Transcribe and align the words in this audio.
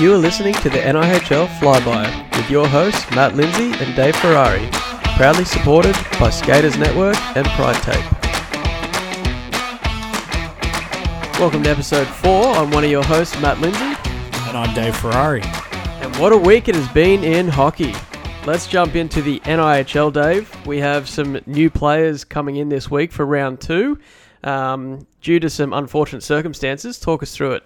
You 0.00 0.14
are 0.14 0.18
listening 0.18 0.54
to 0.54 0.70
the 0.70 0.78
NIHL 0.78 1.46
Flyby 1.58 2.36
with 2.36 2.48
your 2.48 2.68
hosts 2.68 3.10
Matt 3.10 3.34
Lindsay 3.34 3.72
and 3.84 3.96
Dave 3.96 4.14
Ferrari, 4.16 4.68
proudly 5.16 5.44
supported 5.44 5.96
by 6.20 6.30
Skaters 6.30 6.78
Network 6.78 7.16
and 7.36 7.44
Pride 7.48 7.82
Tape. 7.82 8.04
Welcome 11.40 11.64
to 11.64 11.70
episode 11.70 12.06
4. 12.06 12.30
I'm 12.54 12.70
one 12.70 12.84
of 12.84 12.90
your 12.90 13.02
hosts, 13.02 13.40
Matt 13.40 13.60
Lindsay, 13.60 13.96
And 14.48 14.56
I'm 14.56 14.72
Dave 14.74 14.96
Ferrari. 14.96 15.42
and 15.42 16.14
what 16.16 16.32
a 16.32 16.38
week 16.38 16.68
it 16.68 16.76
has 16.76 16.88
been 16.90 17.24
in 17.24 17.48
hockey. 17.48 17.92
Let's 18.46 18.68
jump 18.68 18.94
into 18.94 19.20
the 19.20 19.40
NIHL, 19.40 20.12
Dave. 20.12 20.66
We 20.66 20.78
have 20.78 21.08
some 21.08 21.40
new 21.46 21.70
players 21.70 22.22
coming 22.24 22.56
in 22.56 22.68
this 22.68 22.88
week 22.88 23.10
for 23.10 23.26
round 23.26 23.60
two. 23.60 23.98
Um, 24.44 25.08
due 25.20 25.40
to 25.40 25.50
some 25.50 25.72
unfortunate 25.72 26.22
circumstances, 26.22 27.00
talk 27.00 27.24
us 27.24 27.34
through 27.34 27.52
it. 27.54 27.64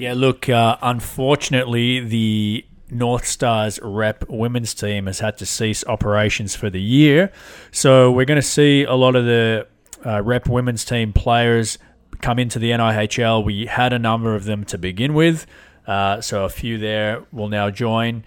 Yeah, 0.00 0.14
look, 0.14 0.48
uh, 0.48 0.78
unfortunately, 0.80 2.00
the 2.00 2.64
North 2.90 3.26
Stars 3.26 3.78
rep 3.82 4.26
women's 4.30 4.72
team 4.72 5.04
has 5.04 5.18
had 5.18 5.36
to 5.36 5.44
cease 5.44 5.84
operations 5.86 6.56
for 6.56 6.70
the 6.70 6.80
year. 6.80 7.30
So 7.70 8.10
we're 8.10 8.24
going 8.24 8.40
to 8.40 8.42
see 8.42 8.84
a 8.84 8.94
lot 8.94 9.14
of 9.14 9.26
the 9.26 9.66
uh, 10.02 10.22
rep 10.22 10.48
women's 10.48 10.86
team 10.86 11.12
players 11.12 11.76
come 12.22 12.38
into 12.38 12.58
the 12.58 12.70
NIHL. 12.70 13.44
We 13.44 13.66
had 13.66 13.92
a 13.92 13.98
number 13.98 14.34
of 14.34 14.44
them 14.44 14.64
to 14.64 14.78
begin 14.78 15.12
with. 15.12 15.46
Uh, 15.86 16.22
so 16.22 16.46
a 16.46 16.48
few 16.48 16.78
there 16.78 17.22
will 17.30 17.50
now 17.50 17.68
join. 17.68 18.24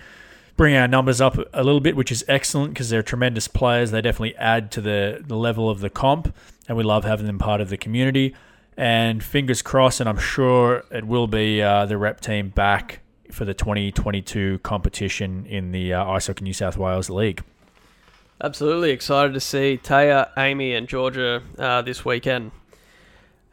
Bring 0.55 0.76
our 0.76 0.88
numbers 0.88 1.21
up 1.21 1.40
a 1.54 1.63
little 1.63 1.82
bit, 1.82 1.96
which 1.96 2.12
is 2.12 2.24
excellent 2.27 2.76
because 2.76 2.91
they're 2.91 3.02
tremendous 3.02 3.48
players. 3.48 3.90
They 3.90 4.02
definitely 4.02 4.35
add 4.35 4.70
to 4.74 4.82
the, 4.82 5.24
the 5.26 5.38
level 5.38 5.71
of 5.71 5.80
the 5.80 5.90
comp, 5.90 6.35
and 6.68 6.77
we 6.77 6.84
love 6.84 7.04
having 7.04 7.26
them 7.26 7.40
part 7.40 7.62
of 7.62 7.70
the 7.70 7.77
community. 7.77 8.35
And 8.76 9.23
fingers 9.23 9.62
crossed, 9.62 10.00
and 10.00 10.09
I'm 10.09 10.18
sure 10.18 10.84
it 10.91 11.05
will 11.05 11.27
be 11.27 11.62
uh, 11.62 11.85
the 11.85 11.98
rep 11.98 12.21
team 12.21 12.49
back 12.49 13.02
for 13.32 13.46
the 13.46 13.54
2022 13.54 14.60
competition 14.60 15.46
in 15.46 15.71
the 15.71 15.93
uh, 15.93 16.05
Ice 16.05 16.27
Hockey 16.27 16.43
New 16.43 16.54
South 16.54 16.77
Wales 16.77 17.10
League. 17.10 17.41
Absolutely 18.41 18.91
excited 18.91 19.34
to 19.34 19.40
see 19.40 19.79
Taya, 19.82 20.29
Amy, 20.38 20.74
and 20.74 20.88
Georgia 20.88 21.41
uh, 21.57 21.82
this 21.82 22.04
weekend. 22.04 22.51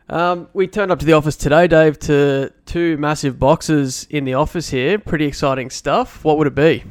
Um, 0.08 0.48
we 0.52 0.66
turned 0.66 0.90
up 0.90 0.98
to 0.98 1.06
the 1.06 1.12
office 1.12 1.36
today, 1.36 1.68
Dave, 1.68 1.98
to 2.00 2.52
two 2.66 2.96
massive 2.96 3.38
boxes 3.38 4.06
in 4.10 4.24
the 4.24 4.34
office 4.34 4.70
here. 4.70 4.98
Pretty 4.98 5.26
exciting 5.26 5.70
stuff. 5.70 6.24
What 6.24 6.36
would 6.38 6.48
it 6.48 6.54
be? 6.54 6.82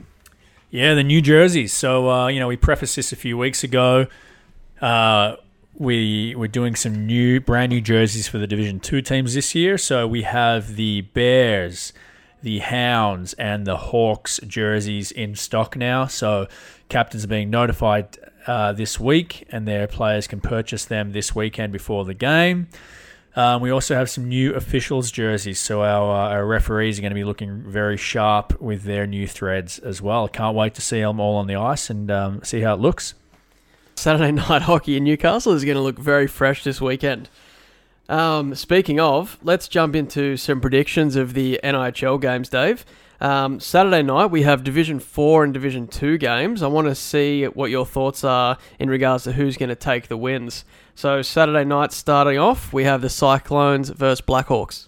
Yeah, 0.71 0.93
the 0.93 1.03
new 1.03 1.21
jerseys. 1.21 1.73
So 1.73 2.09
uh, 2.09 2.27
you 2.27 2.39
know, 2.39 2.47
we 2.47 2.55
prefaced 2.55 2.95
this 2.95 3.11
a 3.11 3.17
few 3.17 3.37
weeks 3.37 3.63
ago. 3.63 4.07
We 5.79 6.35
we're 6.35 6.47
doing 6.49 6.75
some 6.75 7.05
new, 7.05 7.39
brand 7.39 7.69
new 7.69 7.79
jerseys 7.79 8.27
for 8.27 8.37
the 8.37 8.47
Division 8.47 8.81
Two 8.81 9.01
teams 9.01 9.33
this 9.33 9.55
year. 9.55 9.77
So 9.77 10.05
we 10.05 10.23
have 10.23 10.75
the 10.75 11.01
Bears, 11.01 11.93
the 12.43 12.59
Hounds, 12.59 13.31
and 13.35 13.65
the 13.65 13.77
Hawks 13.77 14.41
jerseys 14.45 15.09
in 15.11 15.35
stock 15.35 15.77
now. 15.77 16.05
So 16.05 16.47
captains 16.89 17.23
are 17.23 17.29
being 17.29 17.49
notified 17.49 18.17
uh, 18.45 18.73
this 18.73 18.99
week, 18.99 19.47
and 19.51 19.65
their 19.65 19.87
players 19.87 20.27
can 20.27 20.41
purchase 20.41 20.83
them 20.83 21.13
this 21.13 21.33
weekend 21.33 21.71
before 21.71 22.03
the 22.03 22.13
game. 22.13 22.67
Um, 23.37 23.61
we 23.61 23.69
also 23.69 23.95
have 23.95 24.09
some 24.09 24.27
new 24.27 24.53
officials 24.55 25.11
jerseys, 25.11 25.59
so 25.59 25.81
our, 25.81 26.11
uh, 26.11 26.29
our 26.33 26.45
referees 26.45 26.99
are 26.99 27.01
going 27.01 27.11
to 27.11 27.15
be 27.15 27.23
looking 27.23 27.61
very 27.61 27.95
sharp 27.95 28.59
with 28.59 28.83
their 28.83 29.07
new 29.07 29.27
threads 29.27 29.79
as 29.79 30.01
well. 30.01 30.27
Can't 30.27 30.57
wait 30.57 30.73
to 30.75 30.81
see 30.81 30.99
them 30.99 31.21
all 31.21 31.37
on 31.37 31.47
the 31.47 31.55
ice 31.55 31.89
and 31.89 32.11
um, 32.11 32.43
see 32.43 32.59
how 32.59 32.73
it 32.73 32.81
looks. 32.81 33.13
Saturday 33.99 34.31
night 34.49 34.61
hockey 34.61 34.95
in 34.95 35.03
Newcastle 35.03 35.53
is 35.53 35.65
going 35.65 35.75
to 35.75 35.81
look 35.81 35.99
very 35.99 36.25
fresh 36.25 36.63
this 36.63 36.79
weekend. 36.79 37.29
Um, 38.07 38.55
speaking 38.55 38.99
of, 38.99 39.37
let's 39.43 39.67
jump 39.67 39.95
into 39.95 40.37
some 40.37 40.61
predictions 40.61 41.15
of 41.15 41.33
the 41.33 41.59
NIHL 41.63 42.19
games, 42.21 42.49
Dave. 42.49 42.85
Um, 43.21 43.59
Saturday 43.59 44.01
night 44.01 44.27
we 44.27 44.43
have 44.43 44.63
Division 44.63 45.01
Four 45.01 45.43
and 45.43 45.53
Division 45.53 45.87
Two 45.87 46.17
games. 46.17 46.63
I 46.63 46.67
want 46.67 46.87
to 46.87 46.95
see 46.95 47.43
what 47.45 47.69
your 47.69 47.85
thoughts 47.85 48.23
are 48.23 48.57
in 48.79 48.89
regards 48.89 49.25
to 49.25 49.33
who's 49.33 49.57
going 49.57 49.69
to 49.69 49.75
take 49.75 50.07
the 50.07 50.15
wins. 50.15 50.63
So 50.95 51.21
Saturday 51.21 51.65
night, 51.65 51.91
starting 51.91 52.39
off, 52.39 52.71
we 52.71 52.85
have 52.85 53.01
the 53.01 53.09
Cyclones 53.09 53.89
versus 53.89 54.21
Blackhawks. 54.21 54.87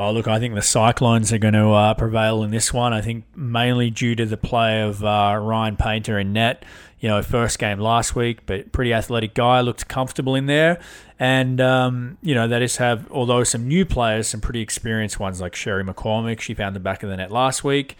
Oh, 0.00 0.12
look, 0.12 0.28
I 0.28 0.38
think 0.38 0.54
the 0.54 0.62
Cyclones 0.62 1.32
are 1.32 1.38
going 1.38 1.54
to 1.54 1.70
uh, 1.70 1.94
prevail 1.94 2.44
in 2.44 2.52
this 2.52 2.72
one. 2.72 2.92
I 2.92 3.00
think 3.00 3.24
mainly 3.34 3.90
due 3.90 4.14
to 4.14 4.24
the 4.26 4.36
play 4.36 4.80
of 4.82 5.02
uh, 5.02 5.36
Ryan 5.42 5.76
Painter 5.76 6.20
in 6.20 6.32
net. 6.32 6.64
You 7.00 7.08
know, 7.08 7.22
first 7.22 7.58
game 7.58 7.78
last 7.78 8.16
week, 8.16 8.44
but 8.44 8.72
pretty 8.72 8.92
athletic 8.92 9.34
guy, 9.34 9.60
looked 9.60 9.86
comfortable 9.86 10.34
in 10.34 10.46
there. 10.46 10.80
And, 11.18 11.60
um, 11.60 12.18
you 12.22 12.34
know, 12.34 12.48
they 12.48 12.58
just 12.58 12.78
have, 12.78 13.10
although 13.12 13.44
some 13.44 13.68
new 13.68 13.84
players, 13.84 14.26
some 14.28 14.40
pretty 14.40 14.60
experienced 14.60 15.20
ones 15.20 15.40
like 15.40 15.54
Sherry 15.54 15.84
McCormick. 15.84 16.40
She 16.40 16.54
found 16.54 16.74
the 16.74 16.80
back 16.80 17.02
of 17.02 17.08
the 17.08 17.16
net 17.16 17.30
last 17.30 17.62
week. 17.62 17.96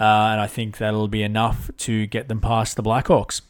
Uh, 0.00 0.04
and 0.04 0.40
I 0.40 0.46
think 0.46 0.78
that'll 0.78 1.08
be 1.08 1.22
enough 1.22 1.70
to 1.78 2.06
get 2.06 2.28
them 2.28 2.40
past 2.40 2.76
the 2.76 2.82
Blackhawks. 2.82 3.42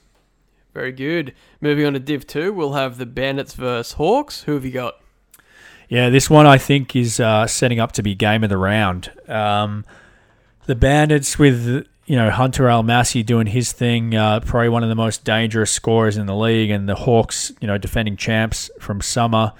Very 0.74 0.92
good. 0.92 1.34
Moving 1.60 1.86
on 1.86 1.92
to 1.92 1.98
Div 1.98 2.26
Two, 2.26 2.52
we'll 2.52 2.72
have 2.72 2.98
the 2.98 3.06
Bandits 3.06 3.54
versus 3.54 3.92
Hawks. 3.94 4.42
Who 4.42 4.54
have 4.54 4.64
you 4.64 4.70
got? 4.70 4.94
Yeah, 5.88 6.10
this 6.10 6.28
one 6.28 6.46
I 6.46 6.58
think 6.58 6.94
is 6.94 7.18
uh, 7.18 7.46
setting 7.46 7.80
up 7.80 7.92
to 7.92 8.02
be 8.02 8.14
game 8.14 8.44
of 8.44 8.50
the 8.50 8.58
round. 8.58 9.10
Um, 9.26 9.84
the 10.66 10.74
Bandits 10.74 11.38
with 11.38 11.86
you 12.08 12.16
know 12.16 12.30
Hunter 12.30 12.64
Almasi 12.64 13.24
doing 13.24 13.46
his 13.46 13.72
thing, 13.72 14.14
uh, 14.14 14.40
probably 14.40 14.70
one 14.70 14.82
of 14.82 14.88
the 14.88 14.94
most 14.94 15.24
dangerous 15.24 15.70
scorers 15.70 16.16
in 16.16 16.24
the 16.24 16.34
league, 16.34 16.70
and 16.70 16.88
the 16.88 16.94
Hawks, 16.94 17.52
you 17.60 17.66
know, 17.66 17.76
defending 17.76 18.16
champs 18.16 18.70
from 18.80 19.02
summer 19.02 19.52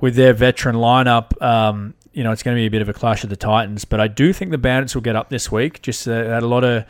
with 0.00 0.16
their 0.16 0.32
veteran 0.32 0.74
lineup. 0.74 1.40
Um, 1.40 1.94
you 2.12 2.24
know, 2.24 2.32
it's 2.32 2.42
going 2.42 2.56
to 2.56 2.60
be 2.60 2.66
a 2.66 2.70
bit 2.70 2.82
of 2.82 2.88
a 2.88 2.92
clash 2.92 3.22
of 3.22 3.30
the 3.30 3.36
Titans, 3.36 3.84
but 3.84 4.00
I 4.00 4.08
do 4.08 4.32
think 4.32 4.50
the 4.50 4.58
Bandits 4.58 4.96
will 4.96 5.02
get 5.02 5.14
up 5.14 5.30
this 5.30 5.52
week. 5.52 5.80
Just 5.80 6.08
uh, 6.08 6.12
had 6.12 6.42
a 6.42 6.48
lot 6.48 6.64
of 6.64 6.84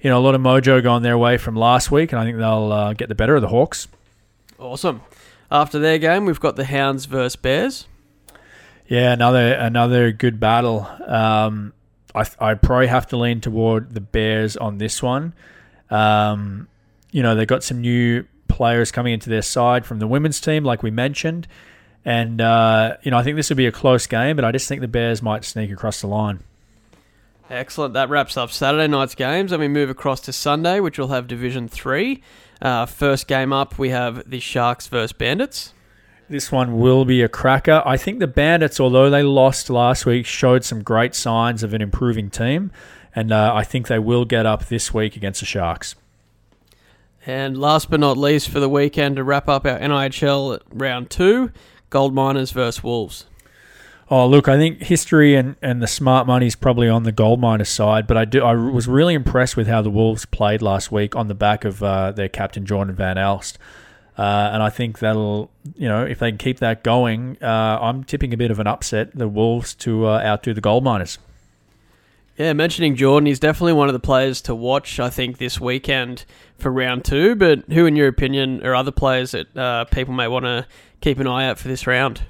you 0.00 0.08
know 0.08 0.18
a 0.18 0.22
lot 0.22 0.36
of 0.36 0.40
mojo 0.40 0.80
going 0.80 1.02
their 1.02 1.18
way 1.18 1.38
from 1.38 1.56
last 1.56 1.90
week, 1.90 2.12
and 2.12 2.20
I 2.20 2.24
think 2.24 2.38
they'll 2.38 2.72
uh, 2.72 2.92
get 2.92 3.08
the 3.08 3.16
better 3.16 3.34
of 3.34 3.42
the 3.42 3.48
Hawks. 3.48 3.88
Awesome. 4.60 5.02
After 5.50 5.80
their 5.80 5.98
game, 5.98 6.24
we've 6.24 6.40
got 6.40 6.54
the 6.54 6.64
Hounds 6.64 7.06
versus 7.06 7.34
Bears. 7.34 7.88
Yeah, 8.86 9.12
another 9.12 9.54
another 9.54 10.12
good 10.12 10.38
battle. 10.38 10.88
Um, 11.04 11.72
I 12.14 12.26
I 12.38 12.54
probably 12.54 12.86
have 12.88 13.06
to 13.08 13.16
lean 13.16 13.40
toward 13.40 13.94
the 13.94 14.00
Bears 14.00 14.56
on 14.56 14.78
this 14.78 15.02
one. 15.02 15.34
Um, 15.90 16.68
you 17.10 17.22
know, 17.22 17.34
they 17.34 17.46
got 17.46 17.62
some 17.62 17.80
new 17.80 18.24
players 18.48 18.90
coming 18.90 19.12
into 19.12 19.30
their 19.30 19.42
side 19.42 19.86
from 19.86 19.98
the 19.98 20.06
women's 20.06 20.40
team, 20.40 20.64
like 20.64 20.82
we 20.82 20.90
mentioned, 20.90 21.46
and 22.04 22.40
uh, 22.40 22.96
you 23.02 23.10
know 23.10 23.18
I 23.18 23.22
think 23.22 23.36
this 23.36 23.48
will 23.48 23.56
be 23.56 23.66
a 23.66 23.72
close 23.72 24.06
game, 24.06 24.36
but 24.36 24.44
I 24.44 24.52
just 24.52 24.68
think 24.68 24.80
the 24.80 24.88
Bears 24.88 25.22
might 25.22 25.44
sneak 25.44 25.70
across 25.70 26.00
the 26.00 26.06
line. 26.06 26.40
Excellent. 27.52 27.92
That 27.92 28.08
wraps 28.08 28.38
up 28.38 28.50
Saturday 28.50 28.88
night's 28.88 29.14
games. 29.14 29.52
And 29.52 29.60
we 29.60 29.68
move 29.68 29.90
across 29.90 30.20
to 30.20 30.32
Sunday, 30.32 30.80
which 30.80 30.98
will 30.98 31.08
have 31.08 31.26
Division 31.26 31.68
3. 31.68 32.22
Uh, 32.62 32.86
first 32.86 33.26
game 33.26 33.52
up, 33.52 33.78
we 33.78 33.90
have 33.90 34.28
the 34.28 34.40
Sharks 34.40 34.86
versus 34.86 35.12
Bandits. 35.12 35.74
This 36.32 36.50
one 36.50 36.80
will 36.80 37.04
be 37.04 37.20
a 37.20 37.28
cracker. 37.28 37.82
I 37.84 37.98
think 37.98 38.18
the 38.18 38.26
Bandits, 38.26 38.80
although 38.80 39.10
they 39.10 39.22
lost 39.22 39.68
last 39.68 40.06
week, 40.06 40.24
showed 40.24 40.64
some 40.64 40.82
great 40.82 41.14
signs 41.14 41.62
of 41.62 41.74
an 41.74 41.82
improving 41.82 42.30
team, 42.30 42.70
and 43.14 43.30
uh, 43.30 43.52
I 43.54 43.64
think 43.64 43.86
they 43.86 43.98
will 43.98 44.24
get 44.24 44.46
up 44.46 44.68
this 44.68 44.94
week 44.94 45.14
against 45.14 45.40
the 45.40 45.46
Sharks. 45.46 45.94
And 47.26 47.58
last 47.58 47.90
but 47.90 48.00
not 48.00 48.16
least, 48.16 48.48
for 48.48 48.60
the 48.60 48.68
weekend, 48.70 49.16
to 49.16 49.24
wrap 49.24 49.46
up 49.46 49.66
our 49.66 49.78
NIHL 49.78 50.60
round 50.70 51.10
two, 51.10 51.52
Gold 51.90 52.14
Miners 52.14 52.50
versus 52.50 52.82
Wolves. 52.82 53.26
Oh, 54.10 54.26
look, 54.26 54.48
I 54.48 54.56
think 54.56 54.84
history 54.84 55.34
and, 55.34 55.56
and 55.60 55.82
the 55.82 55.86
smart 55.86 56.26
money 56.26 56.46
is 56.46 56.56
probably 56.56 56.88
on 56.88 57.02
the 57.02 57.12
gold 57.12 57.40
miners 57.40 57.68
side, 57.68 58.06
but 58.06 58.16
I 58.16 58.24
do 58.24 58.42
I 58.42 58.54
was 58.54 58.88
really 58.88 59.12
impressed 59.12 59.54
with 59.54 59.66
how 59.66 59.82
the 59.82 59.90
Wolves 59.90 60.24
played 60.24 60.62
last 60.62 60.90
week 60.90 61.14
on 61.14 61.28
the 61.28 61.34
back 61.34 61.66
of 61.66 61.82
uh, 61.82 62.10
their 62.10 62.30
captain 62.30 62.64
Jordan 62.64 62.94
Van 62.94 63.18
Elst. 63.18 63.58
Uh, 64.16 64.50
and 64.52 64.62
I 64.62 64.68
think 64.68 64.98
that'll, 64.98 65.50
you 65.74 65.88
know, 65.88 66.04
if 66.04 66.18
they 66.18 66.30
can 66.30 66.38
keep 66.38 66.58
that 66.58 66.84
going, 66.84 67.38
uh, 67.42 67.78
I'm 67.80 68.04
tipping 68.04 68.34
a 68.34 68.36
bit 68.36 68.50
of 68.50 68.58
an 68.58 68.66
upset, 68.66 69.10
the 69.14 69.26
Wolves 69.26 69.74
to 69.76 70.06
uh, 70.06 70.22
outdo 70.22 70.52
the 70.52 70.60
gold 70.60 70.84
miners. 70.84 71.18
Yeah, 72.36 72.52
mentioning 72.54 72.96
Jordan, 72.96 73.26
he's 73.26 73.38
definitely 73.38 73.74
one 73.74 73.88
of 73.88 73.92
the 73.92 74.00
players 74.00 74.40
to 74.42 74.54
watch, 74.54 74.98
I 74.98 75.10
think, 75.10 75.38
this 75.38 75.60
weekend 75.60 76.24
for 76.58 76.72
round 76.72 77.04
two. 77.04 77.34
But 77.34 77.64
who, 77.70 77.86
in 77.86 77.94
your 77.94 78.08
opinion, 78.08 78.64
are 78.66 78.74
other 78.74 78.90
players 78.90 79.32
that 79.32 79.56
uh, 79.56 79.84
people 79.86 80.14
may 80.14 80.28
want 80.28 80.44
to 80.46 80.66
keep 81.00 81.18
an 81.18 81.26
eye 81.26 81.46
out 81.46 81.58
for 81.58 81.68
this 81.68 81.86
round? 81.86 82.22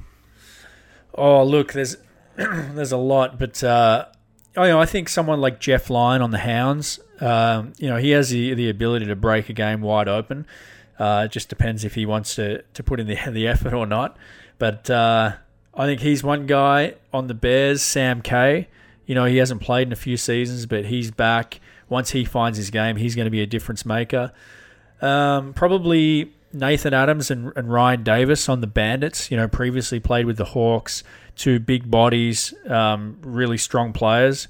Oh, 1.14 1.44
look, 1.44 1.72
there's 1.72 1.96
there's 2.36 2.92
a 2.92 2.96
lot, 2.96 3.38
but 3.38 3.62
uh, 3.62 4.06
oh, 4.56 4.64
you 4.64 4.70
know, 4.70 4.80
I 4.80 4.86
think 4.86 5.08
someone 5.08 5.40
like 5.40 5.60
Jeff 5.60 5.88
Lyon 5.88 6.20
on 6.20 6.30
the 6.30 6.38
Hounds, 6.38 6.98
um, 7.20 7.72
you 7.78 7.88
know, 7.88 7.96
he 7.96 8.10
has 8.10 8.30
the, 8.30 8.54
the 8.54 8.68
ability 8.68 9.06
to 9.06 9.16
break 9.16 9.48
a 9.48 9.52
game 9.52 9.82
wide 9.82 10.08
open. 10.08 10.46
Uh, 11.02 11.24
it 11.24 11.32
just 11.32 11.48
depends 11.48 11.84
if 11.84 11.96
he 11.96 12.06
wants 12.06 12.36
to, 12.36 12.62
to 12.74 12.82
put 12.84 13.00
in 13.00 13.08
the 13.08 13.18
the 13.30 13.48
effort 13.48 13.74
or 13.74 13.86
not. 13.86 14.16
But 14.58 14.88
uh, 14.88 15.32
I 15.74 15.86
think 15.86 16.00
he's 16.00 16.22
one 16.22 16.46
guy 16.46 16.94
on 17.12 17.26
the 17.26 17.34
Bears, 17.34 17.82
Sam 17.82 18.22
Kay. 18.22 18.68
You 19.04 19.16
know, 19.16 19.24
he 19.24 19.38
hasn't 19.38 19.60
played 19.60 19.88
in 19.88 19.92
a 19.92 19.96
few 19.96 20.16
seasons, 20.16 20.64
but 20.66 20.84
he's 20.84 21.10
back. 21.10 21.58
Once 21.88 22.10
he 22.10 22.24
finds 22.24 22.56
his 22.56 22.70
game, 22.70 22.94
he's 22.94 23.16
going 23.16 23.26
to 23.26 23.32
be 23.32 23.40
a 23.40 23.46
difference 23.46 23.84
maker. 23.84 24.32
Um, 25.00 25.54
probably 25.54 26.32
Nathan 26.52 26.94
Adams 26.94 27.32
and, 27.32 27.52
and 27.56 27.72
Ryan 27.72 28.04
Davis 28.04 28.48
on 28.48 28.60
the 28.60 28.68
Bandits. 28.68 29.28
You 29.28 29.36
know, 29.36 29.48
previously 29.48 29.98
played 29.98 30.24
with 30.24 30.36
the 30.36 30.44
Hawks, 30.44 31.02
two 31.34 31.58
big 31.58 31.90
bodies, 31.90 32.54
um, 32.68 33.18
really 33.22 33.58
strong 33.58 33.92
players. 33.92 34.46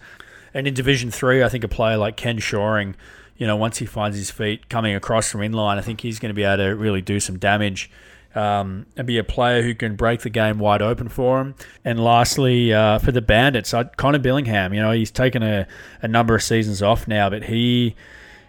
And 0.53 0.67
in 0.67 0.75
Division 0.75 1.11
Three, 1.11 1.43
I 1.43 1.49
think 1.49 1.65
a 1.65 1.69
player 1.69 1.97
like 1.97 2.19
Ken 2.19 2.39
Shoring, 2.39 2.95
you 3.43 3.49
know, 3.49 3.57
once 3.57 3.79
he 3.79 3.87
finds 3.87 4.17
his 4.17 4.31
feet 4.31 4.69
coming 4.69 4.95
across 4.95 5.29
from 5.29 5.41
inline, 5.41 5.77
I 5.77 5.81
think 5.81 6.01
he's 6.01 6.21
going 6.21 6.31
to 6.31 6.35
be 6.35 6.45
able 6.45 6.59
to 6.59 6.77
really 6.77 7.03
do 7.03 7.19
some 7.19 7.41
damage. 7.41 7.91
Um, 8.37 8.87
and 8.97 9.05
be 9.07 9.19
a 9.19 9.25
player 9.25 9.63
who 9.63 9.75
can 9.75 9.95
break 9.95 10.21
the 10.21 10.31
game 10.31 10.59
wide 10.59 10.81
open 10.81 11.09
for 11.09 11.39
him. 11.41 11.55
And 11.85 12.03
lastly, 12.03 12.73
uh, 12.73 12.99
for 12.99 13.11
the 13.11 13.21
Bandits, 13.21 13.75
Connor 13.97 14.21
Billingham, 14.21 14.73
you 14.75 14.81
know, 14.81 14.93
he's 14.93 15.11
taken 15.11 15.43
a, 15.43 15.67
a 16.01 16.09
number 16.09 16.35
of 16.37 16.43
seasons 16.43 16.83
off 16.83 17.07
now, 17.09 17.29
but 17.29 17.43
he 17.43 17.95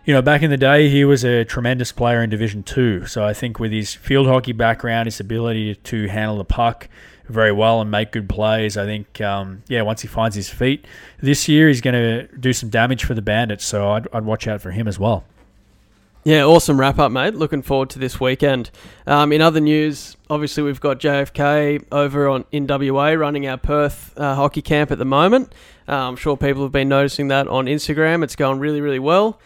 you 0.06 0.14
know, 0.14 0.22
back 0.22 0.42
in 0.42 0.50
the 0.50 0.58
day, 0.58 0.90
he 0.90 1.06
was 1.06 1.24
a 1.24 1.46
tremendous 1.46 1.92
player 1.92 2.22
in 2.22 2.30
Division 2.30 2.64
Two. 2.64 3.06
So 3.06 3.24
I 3.24 3.34
think 3.34 3.60
with 3.60 3.72
his 3.72 3.94
field 3.94 4.28
hockey 4.28 4.52
background, 4.52 5.08
his 5.08 5.20
ability 5.20 5.76
to 5.76 6.08
handle 6.08 6.38
the 6.38 6.46
puck 6.46 6.90
very 7.30 7.52
well 7.52 7.80
and 7.80 7.90
make 7.90 8.12
good 8.12 8.28
plays, 8.28 8.78
I 8.78 8.86
think, 8.86 9.22
um, 9.22 9.64
yeah, 9.70 9.82
once 9.82 10.02
he 10.02 10.08
finds 10.08 10.36
his 10.36 10.50
feet 10.50 10.86
this 11.20 11.48
year, 11.48 11.70
he's 11.70 11.80
going 11.80 11.94
to 11.94 12.28
do 12.38 12.52
some 12.52 12.70
damage 12.70 13.06
for 13.06 13.14
the 13.14 13.22
Bandits. 13.22 13.64
So 13.64 13.92
I'd, 13.92 14.08
I'd 14.14 14.26
watch 14.26 14.48
out 14.48 14.62
for 14.62 14.72
him 14.72 14.88
as 14.88 15.00
well. 15.00 15.24
Yeah, 16.26 16.44
awesome 16.44 16.80
wrap 16.80 17.00
up, 17.00 17.12
mate. 17.12 17.36
Looking 17.36 17.62
forward 17.62 17.90
to 17.92 18.00
this 18.00 18.18
weekend. 18.18 18.72
Um, 19.06 19.34
in 19.34 19.42
other 19.42 19.60
news, 19.60 20.16
obviously 20.30 20.64
we've 20.64 20.80
got 20.80 21.00
JFK 21.00 21.86
over 21.92 22.30
on 22.30 22.46
in 22.52 22.66
WA 22.66 23.10
running 23.10 23.46
our 23.46 23.58
Perth 23.58 24.18
uh, 24.18 24.36
hockey 24.36 24.62
camp 24.62 24.92
at 24.92 25.00
the 25.00 25.06
moment. 25.06 25.54
Uh, 25.86 25.96
I'm 25.96 26.16
sure 26.16 26.38
people 26.38 26.64
have 26.64 26.72
been 26.72 26.88
noticing 26.88 27.28
that 27.28 27.50
on 27.50 27.66
Instagram. 27.66 28.24
It's 28.24 28.38
going 28.38 28.60
really, 28.60 28.80
really 28.80 29.00
well. 29.00 29.40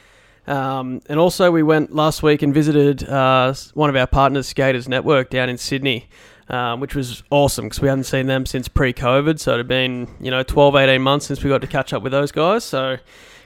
Um, 0.47 1.01
and 1.07 1.19
also, 1.19 1.51
we 1.51 1.61
went 1.61 1.93
last 1.93 2.23
week 2.23 2.41
and 2.41 2.53
visited 2.53 3.07
uh, 3.07 3.53
one 3.73 3.89
of 3.89 3.95
our 3.95 4.07
partners, 4.07 4.47
Skaters 4.47 4.87
Network, 4.87 5.29
down 5.29 5.49
in 5.49 5.57
Sydney, 5.57 6.07
um, 6.49 6.79
which 6.79 6.95
was 6.95 7.23
awesome 7.29 7.65
because 7.65 7.81
we 7.81 7.89
hadn't 7.89 8.05
seen 8.05 8.27
them 8.27 8.45
since 8.45 8.67
pre 8.67 8.93
COVID. 8.93 9.39
So 9.39 9.55
it 9.55 9.57
had 9.57 9.67
been, 9.67 10.07
you 10.19 10.31
know, 10.31 10.43
12, 10.43 10.75
18 10.75 11.01
months 11.01 11.25
since 11.25 11.43
we 11.43 11.49
got 11.49 11.61
to 11.61 11.67
catch 11.67 11.91
up 11.91 12.01
with 12.01 12.13
those 12.13 12.31
guys. 12.31 12.63
So 12.63 12.97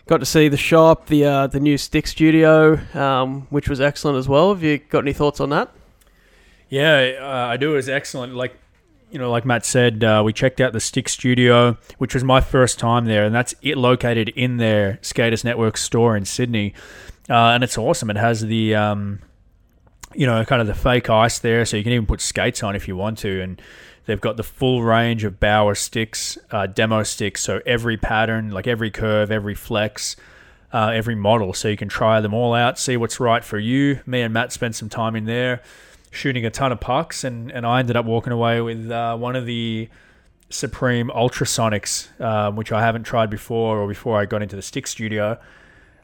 got 0.08 0.18
to 0.18 0.26
see 0.26 0.48
the 0.48 0.58
shop, 0.58 1.08
the 1.08 1.26
uh, 1.26 1.48
the 1.48 1.60
new 1.60 1.78
stick 1.78 2.06
studio, 2.06 2.80
um, 2.94 3.48
which 3.50 3.68
was 3.68 3.82
excellent 3.82 4.18
as 4.18 4.30
well. 4.30 4.54
Have 4.54 4.64
you 4.64 4.78
got 4.78 5.00
any 5.00 5.14
thoughts 5.14 5.40
on 5.40 5.50
that? 5.50 5.72
Yeah, 6.70 7.18
uh, 7.20 7.52
I 7.52 7.58
do. 7.58 7.74
It 7.74 7.78
was 7.78 7.90
excellent. 7.90 8.36
Like 8.36 8.56
you 9.12 9.20
know, 9.20 9.30
like 9.30 9.46
Matt 9.46 9.66
said, 9.66 10.04
uh, 10.04 10.22
we 10.26 10.32
checked 10.32 10.62
out 10.62 10.72
the 10.72 10.80
Stick 10.80 11.10
Studio, 11.10 11.78
which 11.98 12.14
was 12.14 12.24
my 12.24 12.40
first 12.40 12.80
time 12.80 13.06
there, 13.06 13.26
and 13.26 13.36
that's 13.36 13.54
it 13.62 13.78
located 13.78 14.30
in 14.30 14.58
their 14.58 15.00
Skaters 15.02 15.44
Network 15.44 15.76
store 15.76 16.16
in 16.16 16.24
Sydney, 16.24 16.74
uh, 17.30 17.50
and 17.50 17.64
it's 17.64 17.78
awesome. 17.78 18.10
It 18.10 18.16
has 18.16 18.42
the, 18.42 18.74
um, 18.74 19.20
you 20.16 20.26
know, 20.26 20.44
kind 20.46 20.62
of 20.62 20.68
the 20.68 20.74
fake 20.74 21.10
ice 21.10 21.40
there, 21.40 21.66
so 21.66 21.76
you 21.76 21.84
can 21.84 21.92
even 21.92 22.06
put 22.06 22.22
skates 22.22 22.64
on 22.64 22.74
if 22.76 22.88
you 22.88 22.96
want 22.96 23.18
to, 23.20 23.42
and 23.42 23.62
they've 24.06 24.22
got 24.22 24.38
the 24.38 24.44
full 24.44 24.82
range 24.82 25.26
of 25.26 25.42
Bauer 25.42 25.76
sticks, 25.76 26.38
uh, 26.52 26.66
demo 26.66 27.04
sticks, 27.04 27.42
so 27.42 27.60
every 27.66 27.98
pattern, 27.98 28.52
like 28.52 28.66
every 28.66 28.92
curve, 28.92 29.30
every 29.30 29.56
flex. 29.56 30.16
Uh, 30.74 30.94
every 30.96 31.16
model, 31.16 31.54
so 31.54 31.68
you 31.68 31.76
can 31.76 31.90
try 31.90 32.22
them 32.22 32.34
all 32.34 32.54
out, 32.54 32.80
see 32.80 32.96
what's 32.96 33.20
right 33.20 33.44
for 33.44 33.60
you. 33.60 34.00
Me 34.06 34.22
and 34.22 34.34
Matt 34.34 34.54
spent 34.54 34.74
some 34.74 34.88
time 34.88 35.18
in 35.18 35.26
there 35.26 35.62
shooting 36.12 36.46
a 36.46 36.52
ton 36.52 36.72
of 36.72 36.80
pucks, 36.80 37.24
and, 37.24 37.52
and 37.52 37.66
I 37.66 37.80
ended 37.80 37.96
up 37.96 38.06
walking 38.06 38.34
away 38.34 38.62
with 38.62 38.92
uh, 38.92 39.18
one 39.18 39.36
of 39.36 39.46
the 39.46 39.90
Supreme 40.50 41.10
Ultrasonics, 41.10 42.10
uh, 42.20 42.52
which 42.52 42.72
I 42.72 42.82
haven't 42.82 43.04
tried 43.04 43.30
before 43.30 43.80
or 43.80 43.88
before 43.88 44.20
I 44.20 44.26
got 44.26 44.44
into 44.44 44.56
the 44.56 44.62
stick 44.62 44.86
studio. 44.86 45.40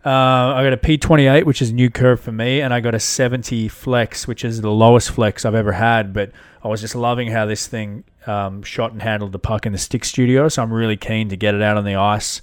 Uh, 0.05 0.53
I 0.55 0.63
got 0.63 0.71
a 0.71 0.77
P28, 0.77 1.43
which 1.43 1.61
is 1.61 1.71
a 1.71 1.73
new 1.73 1.89
curve 1.89 2.21
for 2.21 2.31
me, 2.31 2.61
and 2.61 2.73
I 2.73 2.79
got 2.79 2.95
a 2.95 2.99
70 2.99 3.67
flex, 3.67 4.27
which 4.27 4.45
is 4.45 4.61
the 4.61 4.71
lowest 4.71 5.11
flex 5.11 5.43
I've 5.43 5.55
ever 5.55 5.73
had. 5.73 6.13
But 6.13 6.31
I 6.63 6.69
was 6.69 6.79
just 6.79 6.95
loving 6.95 7.29
how 7.29 7.45
this 7.45 7.67
thing 7.67 8.05
um, 8.25 8.63
shot 8.63 8.93
and 8.93 9.01
handled 9.01 9.33
the 9.33 9.39
puck 9.39 9.65
in 9.65 9.73
the 9.73 9.77
stick 9.77 10.05
studio, 10.05 10.47
so 10.47 10.63
I'm 10.63 10.71
really 10.71 10.97
keen 10.97 11.27
to 11.29 11.35
get 11.35 11.55
it 11.55 11.61
out 11.61 11.75
on 11.75 11.83
the 11.83 11.95
ice 11.95 12.41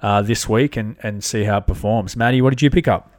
uh, 0.00 0.22
this 0.22 0.48
week 0.48 0.76
and, 0.76 0.96
and 1.02 1.22
see 1.22 1.44
how 1.44 1.58
it 1.58 1.66
performs. 1.66 2.16
Maddie, 2.16 2.40
what 2.40 2.50
did 2.50 2.62
you 2.62 2.70
pick 2.70 2.88
up? 2.88 3.10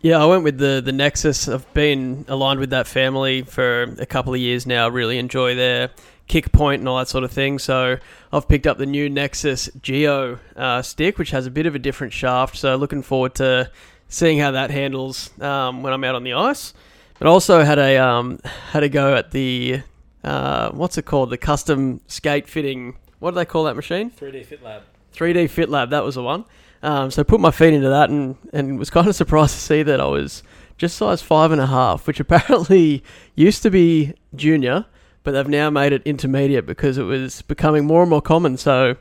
Yeah, 0.00 0.22
I 0.22 0.26
went 0.26 0.44
with 0.44 0.58
the 0.58 0.80
the 0.84 0.92
Nexus. 0.92 1.48
I've 1.48 1.72
been 1.74 2.24
aligned 2.28 2.60
with 2.60 2.70
that 2.70 2.86
family 2.86 3.42
for 3.42 3.82
a 3.98 4.06
couple 4.06 4.32
of 4.32 4.38
years 4.38 4.64
now. 4.64 4.88
Really 4.88 5.18
enjoy 5.18 5.56
their 5.56 5.90
kick 6.28 6.52
point 6.52 6.80
and 6.80 6.88
all 6.88 6.98
that 6.98 7.08
sort 7.08 7.24
of 7.24 7.32
thing. 7.32 7.58
So 7.58 7.96
I've 8.32 8.46
picked 8.46 8.66
up 8.66 8.78
the 8.78 8.86
new 8.86 9.08
Nexus 9.08 9.68
Geo 9.82 10.38
uh, 10.54 10.82
stick, 10.82 11.18
which 11.18 11.30
has 11.30 11.46
a 11.46 11.50
bit 11.50 11.66
of 11.66 11.74
a 11.74 11.80
different 11.80 12.12
shaft. 12.12 12.56
So 12.56 12.76
looking 12.76 13.02
forward 13.02 13.34
to 13.36 13.72
seeing 14.08 14.38
how 14.38 14.52
that 14.52 14.70
handles 14.70 15.30
um, 15.40 15.82
when 15.82 15.92
I'm 15.92 16.04
out 16.04 16.14
on 16.14 16.22
the 16.22 16.34
ice. 16.34 16.74
But 17.18 17.26
also 17.26 17.64
had 17.64 17.80
a 17.80 17.96
um, 17.96 18.38
had 18.70 18.84
a 18.84 18.88
go 18.88 19.16
at 19.16 19.32
the 19.32 19.82
uh, 20.22 20.70
what's 20.70 20.96
it 20.96 21.06
called? 21.06 21.30
The 21.30 21.38
custom 21.38 22.00
skate 22.06 22.48
fitting. 22.48 22.96
What 23.18 23.32
do 23.32 23.34
they 23.34 23.44
call 23.44 23.64
that 23.64 23.74
machine? 23.74 24.12
3D 24.12 24.46
Fit 24.46 24.62
Lab. 24.62 24.82
3D 25.12 25.50
Fit 25.50 25.68
Lab. 25.68 25.90
That 25.90 26.04
was 26.04 26.14
the 26.14 26.22
one. 26.22 26.44
Um, 26.82 27.10
so 27.10 27.20
I 27.20 27.22
put 27.24 27.40
my 27.40 27.50
feet 27.50 27.74
into 27.74 27.88
that 27.88 28.10
and, 28.10 28.36
and 28.52 28.78
was 28.78 28.90
kind 28.90 29.08
of 29.08 29.14
surprised 29.14 29.54
to 29.54 29.60
see 29.60 29.82
that 29.82 30.00
I 30.00 30.06
was 30.06 30.42
just 30.76 30.96
size 30.96 31.22
five 31.22 31.50
and 31.50 31.60
a 31.60 31.66
half, 31.66 32.06
which 32.06 32.20
apparently 32.20 33.02
used 33.34 33.62
to 33.62 33.70
be 33.70 34.14
junior, 34.34 34.86
but 35.24 35.32
they've 35.32 35.48
now 35.48 35.70
made 35.70 35.92
it 35.92 36.02
intermediate 36.04 36.66
because 36.66 36.98
it 36.98 37.04
was 37.04 37.42
becoming 37.42 37.84
more 37.84 38.02
and 38.02 38.10
more 38.10 38.22
common. 38.22 38.56
So 38.56 38.96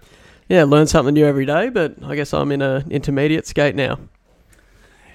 yeah, 0.49 0.63
learn 0.63 0.87
something 0.87 1.13
new 1.13 1.25
every 1.25 1.45
day, 1.45 1.69
but 1.69 1.95
I 2.03 2.15
guess 2.15 2.33
I'm 2.33 2.51
in 2.51 2.61
an 2.61 2.91
intermediate 2.91 3.45
skate 3.45 3.75
now. 3.75 3.99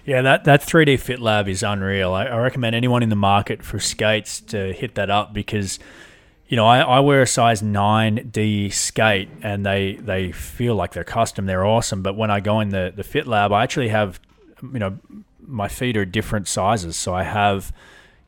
Yeah, 0.05 0.23
that, 0.23 0.45
that 0.45 0.63
3D 0.63 0.99
Fit 0.99 1.21
Lab 1.21 1.47
is 1.47 1.63
unreal. 1.63 2.13
I, 2.13 2.25
I 2.25 2.37
recommend 2.39 2.75
anyone 2.75 3.05
in 3.05 3.09
the 3.09 3.17
market 3.17 3.63
for 3.63 3.79
skates 3.79 4.41
to 4.41 4.73
hit 4.73 4.95
that 4.97 5.11
up 5.11 5.33
because– 5.33 5.79
you 6.53 6.57
know, 6.57 6.67
I, 6.67 6.81
I 6.81 7.01
wear 7.01 7.23
a 7.23 7.27
size 7.27 7.63
9D 7.63 8.75
skate 8.75 9.31
and 9.41 9.65
they, 9.65 9.95
they 9.95 10.33
feel 10.33 10.75
like 10.75 10.93
they're 10.93 11.03
custom. 11.03 11.47
They're 11.47 11.65
awesome. 11.65 12.03
But 12.03 12.15
when 12.15 12.31
I 12.31 12.41
go 12.41 12.61
in 12.61 12.69
the, 12.69 12.93
the 12.95 13.03
Fit 13.03 13.27
Lab, 13.27 13.53
I 13.53 13.63
actually 13.63 13.89
have, 13.89 14.21
you 14.61 14.79
know, 14.79 14.99
my 15.41 15.69
feet 15.69 15.97
are 15.97 16.05
different 16.05 16.47
sizes. 16.47 16.95
So 16.95 17.15
I 17.15 17.23
have, 17.23 17.73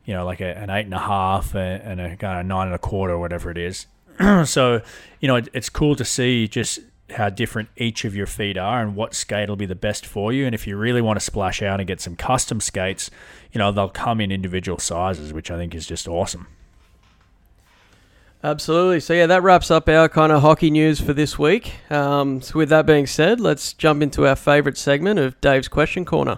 you 0.05 0.15
know, 0.15 0.25
like 0.25 0.41
a, 0.41 0.57
an 0.57 0.71
eight 0.71 0.85
and 0.85 0.93
a 0.95 0.99
half 0.99 1.53
and 1.53 2.01
a 2.01 2.17
kind 2.17 2.39
of 2.39 2.47
nine 2.47 2.65
and 2.65 2.73
a 2.73 2.79
quarter 2.79 3.13
or 3.13 3.19
whatever 3.19 3.51
it 3.51 3.59
is. 3.59 3.85
so, 4.45 4.81
you 5.19 5.27
know, 5.27 5.35
it, 5.35 5.47
it's 5.53 5.69
cool 5.69 5.95
to 5.95 6.03
see 6.03 6.47
just 6.47 6.79
how 7.11 7.29
different 7.29 7.69
each 7.77 8.05
of 8.05 8.15
your 8.15 8.25
feet 8.25 8.57
are 8.57 8.81
and 8.81 8.95
what 8.95 9.13
skate 9.13 9.49
will 9.49 9.55
be 9.55 9.67
the 9.67 9.75
best 9.75 10.03
for 10.03 10.33
you. 10.33 10.47
And 10.47 10.55
if 10.55 10.65
you 10.65 10.77
really 10.77 10.99
want 10.99 11.19
to 11.19 11.23
splash 11.23 11.61
out 11.61 11.79
and 11.79 11.85
get 11.85 12.01
some 12.01 12.15
custom 12.15 12.59
skates, 12.59 13.11
you 13.51 13.59
know, 13.59 13.71
they'll 13.71 13.87
come 13.87 14.19
in 14.19 14.31
individual 14.31 14.79
sizes, 14.79 15.31
which 15.31 15.51
I 15.51 15.57
think 15.57 15.75
is 15.75 15.85
just 15.85 16.07
awesome. 16.07 16.47
Absolutely. 18.45 18.99
So, 18.99 19.13
yeah, 19.13 19.25
that 19.25 19.41
wraps 19.41 19.71
up 19.71 19.89
our 19.89 20.07
kind 20.07 20.31
of 20.31 20.43
hockey 20.43 20.69
news 20.69 21.01
for 21.01 21.13
this 21.13 21.39
week. 21.39 21.73
Um, 21.91 22.41
so, 22.41 22.59
with 22.59 22.69
that 22.69 22.85
being 22.85 23.07
said, 23.07 23.39
let's 23.39 23.73
jump 23.73 24.03
into 24.03 24.27
our 24.27 24.35
favourite 24.35 24.77
segment 24.77 25.17
of 25.17 25.41
Dave's 25.41 25.67
Question 25.67 26.05
Corner. 26.05 26.37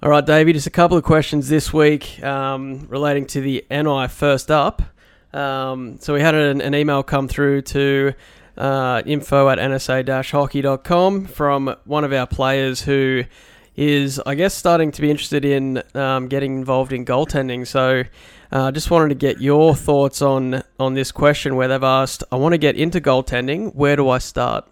All 0.00 0.10
right, 0.10 0.24
Davey, 0.24 0.52
just 0.52 0.68
a 0.68 0.70
couple 0.70 0.96
of 0.96 1.02
questions 1.02 1.48
this 1.48 1.72
week 1.72 2.22
um, 2.22 2.86
relating 2.86 3.26
to 3.26 3.40
the 3.40 3.66
NI 3.68 4.06
first 4.06 4.52
up. 4.52 4.80
Um, 5.32 5.98
so, 5.98 6.14
we 6.14 6.20
had 6.20 6.36
an, 6.36 6.60
an, 6.60 6.72
email 6.72 7.02
come 7.02 7.26
through 7.26 7.62
to 7.62 8.14
uh, 8.56 9.02
info 9.04 9.48
at 9.48 9.58
nsa 9.58 10.30
hockey.com 10.30 11.24
from 11.24 11.74
one 11.84 12.04
of 12.04 12.12
our 12.12 12.28
players 12.28 12.82
who 12.82 13.24
is, 13.76 14.20
I 14.24 14.34
guess, 14.34 14.54
starting 14.54 14.92
to 14.92 15.00
be 15.00 15.10
interested 15.10 15.44
in 15.44 15.82
um, 15.94 16.28
getting 16.28 16.56
involved 16.56 16.92
in 16.92 17.04
goaltending. 17.04 17.66
So, 17.66 18.04
I 18.52 18.56
uh, 18.56 18.70
just 18.70 18.90
wanted 18.90 19.08
to 19.08 19.14
get 19.16 19.40
your 19.40 19.74
thoughts 19.74 20.22
on 20.22 20.62
on 20.78 20.94
this 20.94 21.10
question 21.10 21.56
where 21.56 21.68
they've 21.68 21.82
asked, 21.82 22.22
"I 22.30 22.36
want 22.36 22.52
to 22.52 22.58
get 22.58 22.76
into 22.76 23.00
goaltending. 23.00 23.74
Where 23.74 23.96
do 23.96 24.08
I 24.08 24.18
start?" 24.18 24.66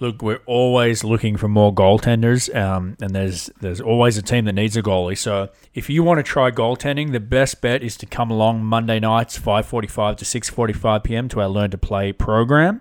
Look, 0.00 0.22
we're 0.22 0.40
always 0.46 1.04
looking 1.04 1.36
for 1.36 1.46
more 1.46 1.74
goaltenders, 1.74 2.54
um, 2.54 2.96
and 3.00 3.14
there's 3.14 3.50
there's 3.60 3.80
always 3.80 4.16
a 4.16 4.22
team 4.22 4.44
that 4.46 4.54
needs 4.54 4.76
a 4.76 4.82
goalie. 4.82 5.16
So 5.16 5.50
if 5.74 5.88
you 5.88 6.02
want 6.02 6.18
to 6.18 6.22
try 6.22 6.50
goaltending, 6.50 7.12
the 7.12 7.20
best 7.20 7.60
bet 7.60 7.82
is 7.82 7.96
to 7.98 8.06
come 8.06 8.30
along 8.30 8.64
Monday 8.64 8.98
nights, 8.98 9.38
5:45 9.38 10.16
to 10.16 10.24
6:45 10.24 11.04
p.m. 11.04 11.28
to 11.28 11.40
our 11.40 11.48
Learn 11.48 11.70
to 11.70 11.78
Play 11.78 12.12
program 12.12 12.80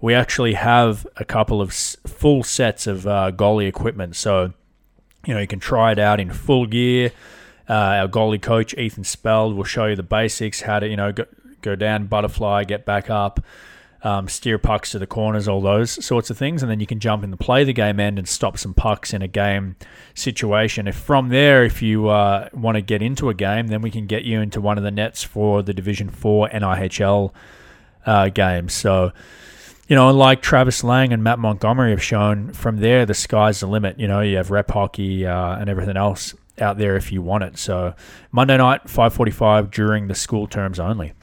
we 0.00 0.14
actually 0.14 0.54
have 0.54 1.06
a 1.16 1.24
couple 1.24 1.60
of 1.60 1.72
full 1.72 2.42
sets 2.42 2.86
of 2.86 3.06
uh, 3.06 3.32
goalie 3.34 3.68
equipment. 3.68 4.16
So, 4.16 4.52
you 5.26 5.34
know, 5.34 5.40
you 5.40 5.46
can 5.46 5.60
try 5.60 5.92
it 5.92 5.98
out 5.98 6.20
in 6.20 6.32
full 6.32 6.66
gear. 6.66 7.12
Uh, 7.68 7.72
our 7.72 8.08
goalie 8.08 8.40
coach, 8.40 8.74
Ethan 8.74 9.04
Speld, 9.04 9.54
will 9.54 9.64
show 9.64 9.86
you 9.86 9.96
the 9.96 10.02
basics 10.02 10.62
how 10.62 10.78
to, 10.78 10.88
you 10.88 10.96
know, 10.96 11.12
go, 11.12 11.26
go 11.60 11.76
down, 11.76 12.06
butterfly, 12.06 12.64
get 12.64 12.86
back 12.86 13.10
up, 13.10 13.40
um, 14.02 14.28
steer 14.28 14.58
pucks 14.58 14.92
to 14.92 14.98
the 14.98 15.06
corners, 15.06 15.48
all 15.48 15.60
those 15.60 16.02
sorts 16.04 16.30
of 16.30 16.38
things. 16.38 16.62
And 16.62 16.70
then 16.70 16.80
you 16.80 16.86
can 16.86 17.00
jump 17.00 17.24
in 17.24 17.30
the 17.30 17.36
play 17.36 17.64
the 17.64 17.72
game 17.72 17.98
end 17.98 18.18
and 18.18 18.28
stop 18.28 18.56
some 18.56 18.72
pucks 18.72 19.12
in 19.12 19.20
a 19.20 19.28
game 19.28 19.76
situation. 20.14 20.86
If 20.86 20.96
from 20.96 21.28
there, 21.28 21.64
if 21.64 21.82
you 21.82 22.08
uh, 22.08 22.48
want 22.54 22.76
to 22.76 22.80
get 22.80 23.02
into 23.02 23.28
a 23.28 23.34
game, 23.34 23.66
then 23.66 23.82
we 23.82 23.90
can 23.90 24.06
get 24.06 24.22
you 24.22 24.40
into 24.40 24.60
one 24.60 24.78
of 24.78 24.84
the 24.84 24.92
nets 24.92 25.24
for 25.24 25.62
the 25.62 25.74
Division 25.74 26.08
4 26.08 26.50
NIHL 26.50 27.32
uh, 28.06 28.28
games. 28.28 28.72
So, 28.72 29.12
you 29.88 29.96
know, 29.96 30.12
like 30.12 30.42
Travis 30.42 30.84
Lang 30.84 31.12
and 31.12 31.24
Matt 31.24 31.38
Montgomery 31.38 31.90
have 31.90 32.02
shown, 32.02 32.52
from 32.52 32.76
there 32.76 33.06
the 33.06 33.14
sky's 33.14 33.60
the 33.60 33.66
limit. 33.66 33.98
You 33.98 34.06
know, 34.06 34.20
you 34.20 34.36
have 34.36 34.50
rep 34.50 34.70
hockey 34.70 35.26
uh, 35.26 35.56
and 35.56 35.68
everything 35.68 35.96
else 35.96 36.34
out 36.60 36.76
there 36.76 36.96
if 36.96 37.10
you 37.10 37.22
want 37.22 37.44
it. 37.44 37.58
So 37.58 37.94
Monday 38.30 38.58
night, 38.58 38.88
five 38.88 39.14
forty-five 39.14 39.70
during 39.70 40.08
the 40.08 40.14
school 40.14 40.46
terms 40.46 40.78
only. 40.78 41.14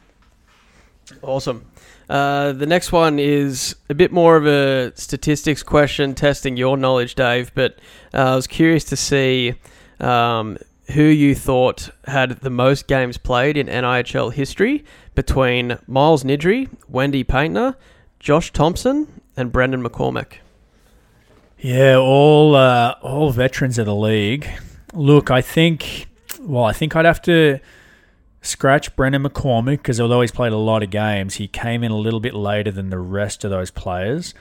Awesome. 1.22 1.65
Uh, 2.10 2.51
the 2.51 2.65
next 2.65 2.91
one 2.91 3.19
is 3.19 3.75
a 3.89 3.93
bit 3.93 4.12
more 4.12 4.36
of 4.36 4.45
a 4.48 4.91
statistics 4.95 5.63
question, 5.63 6.15
testing 6.15 6.57
your 6.57 6.77
knowledge, 6.77 7.15
Dave. 7.15 7.51
But 7.53 7.79
uh, 8.13 8.31
I 8.31 8.36
was 8.36 8.48
curious 8.48 8.84
to 8.86 8.95
see 8.95 9.55
um, 10.00 10.57
who 10.91 11.03
you 11.03 11.36
thought 11.36 11.89
had 12.07 12.31
the 12.41 12.50
most 12.50 12.88
games 12.88 13.17
played 13.17 13.57
in 13.57 13.67
NIHL 13.67 14.34
history 14.34 14.84
between 15.13 15.77
Miles 15.88 16.24
Nidri, 16.24 16.69
Wendy 16.88 17.24
Paintner, 17.24 17.75
Josh 18.25 18.51
Thompson, 18.51 19.22
and 19.38 19.51
Brendan 19.51 19.84
McCormack. 19.84 20.38
Yeah, 21.60 21.96
all 21.98 22.55
uh, 22.55 22.96
all 23.03 23.29
veterans 23.29 23.77
of 23.77 23.86
the 23.86 23.94
league. 23.94 24.50
Look, 24.94 25.29
I 25.29 25.41
think. 25.41 26.08
Well, 26.41 26.63
I 26.63 26.74
think 26.74 26.96
I'd 26.96 27.05
have 27.05 27.22
to 27.22 27.60
scratch 28.41 28.96
Brendan 28.96 29.22
McCormack 29.22 29.77
because 29.77 30.01
although 30.01 30.22
he's 30.22 30.32
played 30.32 30.53
a 30.53 30.58
lot 30.58 30.82
of 30.82 30.89
games, 30.89 31.36
he 31.36 31.48
came 31.48 31.84
in 31.84 31.91
a 31.91 31.98
little 31.98 32.20
bit 32.20 32.34
later 32.34 32.72
than 32.72 32.89
the 32.89 32.98
rest 32.98 33.44
of 33.44 33.51
those 33.51 33.70
players. 33.70 34.34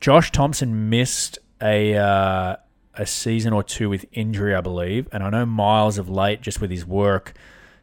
Josh 0.00 0.30
Thompson 0.30 0.90
missed 0.90 1.38
a 1.62 1.96
uh, 1.96 2.56
a 2.94 3.06
season 3.06 3.54
or 3.54 3.62
two 3.62 3.88
with 3.88 4.04
injury, 4.12 4.54
I 4.54 4.60
believe, 4.60 5.08
and 5.12 5.22
I 5.22 5.30
know 5.30 5.46
Miles 5.46 5.96
of 5.96 6.10
late, 6.10 6.42
just 6.42 6.60
with 6.60 6.70
his 6.70 6.84
work, 6.84 7.32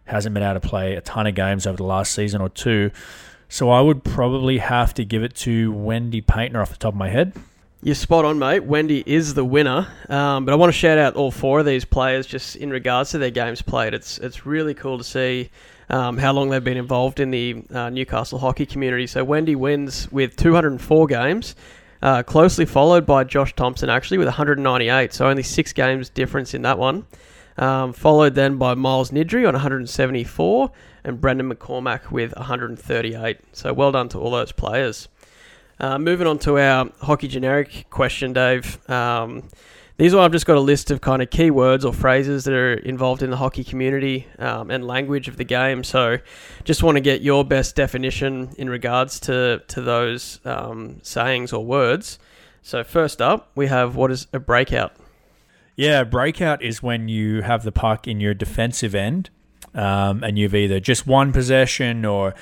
hasn't 0.05 0.35
been 0.35 0.43
able 0.43 0.59
to 0.59 0.67
play 0.67 0.93
a 0.93 1.01
ton 1.01 1.25
of 1.25 1.33
games 1.33 1.65
over 1.65 1.77
the 1.77 1.83
last 1.83 2.13
season 2.13 2.41
or 2.41 2.49
two. 2.49 2.91
So 3.49 3.69
I 3.69 3.81
would 3.81 4.03
probably 4.03 4.57
have 4.57 4.93
to 4.95 5.05
give 5.05 5.23
it 5.23 5.35
to 5.35 5.71
Wendy 5.71 6.21
Paintner 6.21 6.61
off 6.61 6.71
the 6.71 6.77
top 6.77 6.93
of 6.93 6.97
my 6.97 7.09
head. 7.09 7.33
You're 7.83 7.95
spot 7.95 8.25
on, 8.25 8.39
mate. 8.39 8.63
Wendy 8.63 9.03
is 9.05 9.35
the 9.35 9.45
winner. 9.45 9.87
Um, 10.09 10.45
but 10.45 10.51
I 10.51 10.55
want 10.55 10.73
to 10.73 10.77
shout 10.77 10.97
out 10.97 11.15
all 11.15 11.31
four 11.31 11.59
of 11.59 11.65
these 11.65 11.85
players 11.85 12.25
just 12.25 12.55
in 12.55 12.71
regards 12.71 13.11
to 13.11 13.19
their 13.19 13.29
games 13.29 13.61
played. 13.61 13.93
It's 13.93 14.17
it's 14.17 14.45
really 14.45 14.73
cool 14.73 14.97
to 14.97 15.03
see 15.03 15.49
um, 15.89 16.17
how 16.17 16.33
long 16.33 16.49
they've 16.49 16.63
been 16.63 16.77
involved 16.77 17.19
in 17.19 17.31
the 17.31 17.63
uh, 17.73 17.89
Newcastle 17.89 18.39
hockey 18.39 18.65
community. 18.65 19.05
So 19.05 19.23
Wendy 19.23 19.55
wins 19.55 20.11
with 20.11 20.35
204 20.35 21.07
games, 21.07 21.55
uh, 22.01 22.23
closely 22.23 22.65
followed 22.65 23.05
by 23.05 23.23
Josh 23.23 23.55
Thompson 23.55 23.89
actually 23.89 24.17
with 24.17 24.27
198. 24.27 25.13
So 25.13 25.29
only 25.29 25.43
six 25.43 25.71
games 25.71 26.09
difference 26.09 26.53
in 26.55 26.63
that 26.63 26.79
one. 26.79 27.05
Um, 27.57 27.93
followed 27.93 28.35
then 28.35 28.57
by 28.57 28.75
Miles 28.75 29.11
Nidri 29.11 29.47
on 29.47 29.53
174 29.53 30.71
and 31.03 31.19
Brendan 31.19 31.51
McCormack 31.51 32.11
with 32.11 32.35
138. 32.35 33.39
So 33.53 33.73
well 33.73 33.91
done 33.91 34.09
to 34.09 34.19
all 34.19 34.31
those 34.31 34.51
players. 34.51 35.07
Uh, 35.79 35.97
moving 35.97 36.27
on 36.27 36.39
to 36.39 36.57
our 36.59 36.89
hockey 37.01 37.27
generic 37.27 37.85
question, 37.89 38.33
Dave. 38.33 38.77
Um, 38.89 39.47
these 39.97 40.13
are 40.13 40.23
I've 40.23 40.31
just 40.31 40.45
got 40.45 40.57
a 40.57 40.61
list 40.61 40.91
of 40.91 41.01
kind 41.01 41.23
of 41.23 41.31
keywords 41.31 41.83
or 41.83 41.91
phrases 41.91 42.43
that 42.43 42.53
are 42.53 42.73
involved 42.73 43.23
in 43.23 43.31
the 43.31 43.37
hockey 43.37 43.63
community 43.63 44.27
um, 44.37 44.69
and 44.69 44.85
language 44.85 45.27
of 45.27 45.37
the 45.37 45.43
game. 45.43 45.83
So, 45.83 46.19
just 46.63 46.83
want 46.83 46.97
to 46.97 47.01
get 47.01 47.21
your 47.21 47.43
best 47.43 47.75
definition 47.75 48.53
in 48.57 48.69
regards 48.69 49.19
to 49.21 49.63
to 49.67 49.81
those 49.81 50.39
um, 50.45 50.99
sayings 51.01 51.51
or 51.51 51.65
words. 51.65 52.19
So, 52.61 52.83
first 52.83 53.23
up, 53.23 53.49
we 53.55 53.67
have 53.67 53.95
what 53.95 54.11
is 54.11 54.27
a 54.33 54.39
breakout. 54.39 54.93
Yeah, 55.77 56.03
breakout 56.03 56.63
is 56.63 56.81
when 56.81 57.07
you 57.07 57.43
have 57.43 57.63
the 57.63 57.71
puck 57.71 58.07
in 58.07 58.19
your 58.19 58.33
defensive 58.33 58.95
end, 58.95 59.29
um, 59.75 60.23
and 60.23 60.37
you've 60.37 60.55
either 60.55 60.79
just 60.79 61.05
one 61.05 61.31
possession 61.31 62.03
or 62.03 62.33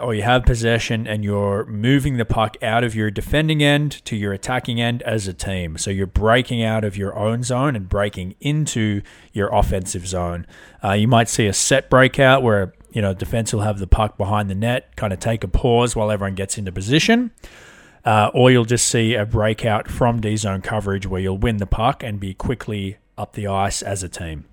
or 0.00 0.14
you 0.14 0.22
have 0.22 0.44
possession 0.44 1.08
and 1.08 1.24
you're 1.24 1.64
moving 1.66 2.16
the 2.16 2.24
puck 2.24 2.56
out 2.62 2.84
of 2.84 2.94
your 2.94 3.10
defending 3.10 3.62
end 3.62 4.04
to 4.04 4.16
your 4.16 4.32
attacking 4.32 4.80
end 4.80 5.02
as 5.02 5.26
a 5.26 5.34
team. 5.34 5.76
So 5.76 5.90
you're 5.90 6.06
breaking 6.06 6.62
out 6.62 6.84
of 6.84 6.96
your 6.96 7.16
own 7.18 7.42
zone 7.42 7.74
and 7.74 7.88
breaking 7.88 8.36
into 8.40 9.02
your 9.32 9.52
offensive 9.52 10.06
zone. 10.06 10.46
Uh, 10.82 10.92
you 10.92 11.08
might 11.08 11.28
see 11.28 11.46
a 11.46 11.52
set 11.52 11.88
breakout 11.88 12.42
where 12.42 12.74
you 12.90 13.00
know 13.00 13.14
defense 13.14 13.52
will 13.52 13.62
have 13.62 13.78
the 13.78 13.86
puck 13.86 14.16
behind 14.16 14.50
the 14.50 14.56
net, 14.56 14.96
kind 14.96 15.12
of 15.12 15.20
take 15.20 15.44
a 15.44 15.48
pause 15.48 15.94
while 15.94 16.10
everyone 16.10 16.34
gets 16.34 16.58
into 16.58 16.72
position. 16.72 17.30
Uh, 18.04 18.30
or 18.34 18.50
you'll 18.50 18.64
just 18.64 18.88
see 18.88 19.14
a 19.14 19.24
breakout 19.24 19.88
from 19.88 20.20
D 20.20 20.36
zone 20.36 20.60
coverage 20.60 21.06
where 21.06 21.20
you'll 21.20 21.38
win 21.38 21.58
the 21.58 21.66
puck 21.66 22.02
and 22.02 22.18
be 22.18 22.34
quickly 22.34 22.96
up 23.16 23.34
the 23.34 23.46
ice 23.46 23.80
as 23.80 24.02
a 24.02 24.08
team. 24.08 24.44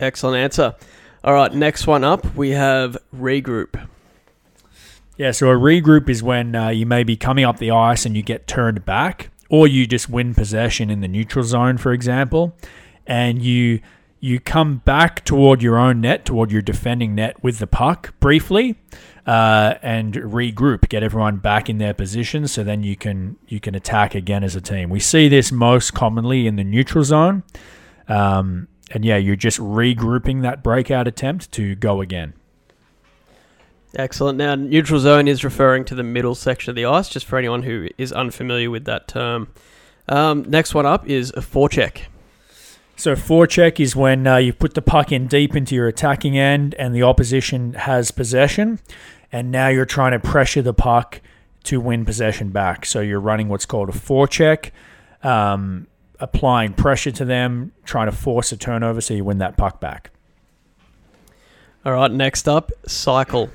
Excellent 0.00 0.38
answer. 0.38 0.74
All 1.22 1.34
right, 1.34 1.52
next 1.52 1.86
one 1.86 2.02
up, 2.02 2.34
we 2.34 2.50
have 2.50 2.96
regroup. 3.14 3.86
Yeah, 5.18 5.32
so 5.32 5.50
a 5.50 5.54
regroup 5.54 6.08
is 6.08 6.22
when 6.22 6.56
uh, 6.56 6.70
you 6.70 6.86
may 6.86 7.04
be 7.04 7.14
coming 7.14 7.44
up 7.44 7.58
the 7.58 7.70
ice 7.70 8.06
and 8.06 8.16
you 8.16 8.22
get 8.22 8.46
turned 8.46 8.86
back, 8.86 9.30
or 9.50 9.68
you 9.68 9.86
just 9.86 10.08
win 10.08 10.34
possession 10.34 10.88
in 10.88 11.02
the 11.02 11.08
neutral 11.08 11.44
zone, 11.44 11.76
for 11.76 11.92
example, 11.92 12.56
and 13.06 13.42
you 13.42 13.80
you 14.20 14.38
come 14.38 14.78
back 14.78 15.24
toward 15.24 15.62
your 15.62 15.78
own 15.78 16.02
net, 16.02 16.24
toward 16.24 16.52
your 16.52 16.62
defending 16.62 17.14
net 17.14 17.42
with 17.42 17.58
the 17.58 17.66
puck 17.66 18.14
briefly, 18.20 18.78
uh, 19.26 19.74
and 19.82 20.14
regroup, 20.14 20.88
get 20.88 21.02
everyone 21.02 21.38
back 21.38 21.68
in 21.68 21.78
their 21.78 21.94
positions, 21.94 22.52
so 22.52 22.62
then 22.62 22.82
you 22.82 22.96
can 22.96 23.36
you 23.48 23.60
can 23.60 23.74
attack 23.74 24.14
again 24.14 24.44
as 24.44 24.54
a 24.54 24.60
team. 24.60 24.90
We 24.90 25.00
see 25.00 25.28
this 25.28 25.50
most 25.50 25.94
commonly 25.94 26.46
in 26.46 26.56
the 26.56 26.64
neutral 26.64 27.04
zone. 27.04 27.42
Um, 28.08 28.68
and 28.90 29.04
yeah, 29.04 29.16
you're 29.16 29.36
just 29.36 29.58
regrouping 29.58 30.42
that 30.42 30.62
breakout 30.62 31.06
attempt 31.06 31.52
to 31.52 31.74
go 31.76 32.00
again. 32.00 32.34
Excellent. 33.94 34.38
Now, 34.38 34.54
neutral 34.54 35.00
zone 35.00 35.26
is 35.28 35.42
referring 35.42 35.84
to 35.86 35.94
the 35.94 36.02
middle 36.02 36.34
section 36.34 36.70
of 36.70 36.76
the 36.76 36.84
ice, 36.84 37.08
just 37.08 37.26
for 37.26 37.38
anyone 37.38 37.62
who 37.62 37.88
is 37.98 38.12
unfamiliar 38.12 38.70
with 38.70 38.84
that 38.84 39.08
term. 39.08 39.48
Um, 40.08 40.44
next 40.48 40.74
one 40.74 40.86
up 40.86 41.08
is 41.08 41.30
a 41.36 41.40
forecheck. 41.40 42.02
So, 43.00 43.14
forecheck 43.14 43.80
is 43.80 43.96
when 43.96 44.26
uh, 44.26 44.36
you 44.36 44.52
put 44.52 44.74
the 44.74 44.82
puck 44.82 45.10
in 45.10 45.26
deep 45.26 45.56
into 45.56 45.74
your 45.74 45.88
attacking 45.88 46.36
end 46.36 46.74
and 46.74 46.94
the 46.94 47.02
opposition 47.02 47.72
has 47.72 48.10
possession, 48.10 48.78
and 49.32 49.50
now 49.50 49.68
you're 49.68 49.86
trying 49.86 50.12
to 50.12 50.18
pressure 50.18 50.60
the 50.60 50.74
puck 50.74 51.22
to 51.64 51.80
win 51.80 52.04
possession 52.04 52.50
back. 52.50 52.84
So, 52.84 53.00
you're 53.00 53.18
running 53.18 53.48
what's 53.48 53.64
called 53.64 53.88
a 53.88 53.92
forecheck. 53.92 54.72
Um, 55.22 55.86
applying 56.18 56.74
pressure 56.74 57.10
to 57.12 57.24
them, 57.24 57.72
trying 57.86 58.10
to 58.10 58.14
force 58.14 58.52
a 58.52 58.58
turnover 58.58 59.00
so 59.00 59.14
you 59.14 59.24
win 59.24 59.38
that 59.38 59.56
puck 59.56 59.80
back. 59.80 60.10
All 61.86 61.94
right, 61.94 62.10
next 62.10 62.50
up, 62.50 62.70
cycle. 62.86 63.48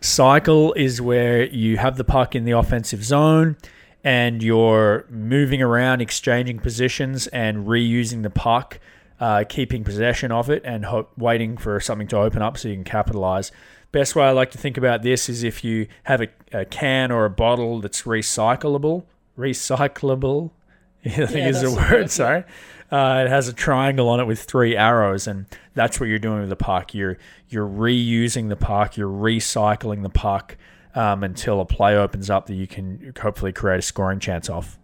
Cycle 0.00 0.74
is 0.74 1.02
where 1.02 1.44
you 1.46 1.78
have 1.78 1.96
the 1.96 2.04
puck 2.04 2.36
in 2.36 2.44
the 2.44 2.52
offensive 2.52 3.02
zone 3.02 3.56
and 4.04 4.42
you're 4.42 5.06
moving 5.08 5.62
around, 5.62 6.02
exchanging 6.02 6.58
positions, 6.58 7.26
and 7.28 7.66
reusing 7.66 8.22
the 8.22 8.30
puck, 8.30 8.78
uh, 9.18 9.44
keeping 9.48 9.82
possession 9.82 10.30
of 10.30 10.50
it, 10.50 10.62
and 10.64 10.84
ho- 10.84 11.08
waiting 11.16 11.56
for 11.56 11.80
something 11.80 12.06
to 12.08 12.18
open 12.18 12.42
up 12.42 12.58
so 12.58 12.68
you 12.68 12.74
can 12.74 12.84
capitalize. 12.84 13.50
Best 13.92 14.14
way 14.14 14.24
I 14.24 14.32
like 14.32 14.50
to 14.50 14.58
think 14.58 14.76
about 14.76 15.02
this 15.02 15.28
is 15.30 15.42
if 15.42 15.64
you 15.64 15.86
have 16.02 16.20
a, 16.20 16.28
a 16.52 16.64
can 16.66 17.10
or 17.10 17.24
a 17.24 17.30
bottle 17.30 17.80
that's 17.80 18.02
recyclable, 18.02 19.04
recyclable, 19.38 20.50
I 21.06 21.08
think 21.08 21.30
yeah, 21.32 21.48
is 21.48 21.62
the 21.62 21.70
word. 21.70 22.10
Sorry. 22.10 22.44
Uh, 22.90 23.24
it 23.26 23.30
has 23.30 23.48
a 23.48 23.52
triangle 23.52 24.08
on 24.10 24.20
it 24.20 24.24
with 24.26 24.42
three 24.42 24.76
arrows, 24.76 25.26
and 25.26 25.46
that's 25.74 25.98
what 25.98 26.08
you're 26.08 26.18
doing 26.18 26.40
with 26.40 26.50
the 26.50 26.56
puck. 26.56 26.94
You're 26.94 27.18
you're 27.48 27.66
reusing 27.66 28.50
the 28.50 28.56
puck. 28.56 28.96
You're 28.96 29.08
recycling 29.08 30.02
the 30.02 30.10
puck 30.10 30.56
um, 30.94 31.22
until 31.24 31.60
a 31.60 31.64
play 31.64 31.96
opens 31.96 32.30
up 32.30 32.46
that 32.46 32.54
you 32.54 32.66
can 32.66 33.12
hopefully 33.20 33.52
create 33.52 33.78
a 33.78 33.82
scoring 33.82 34.20
chance 34.20 34.48
off. 34.48 34.78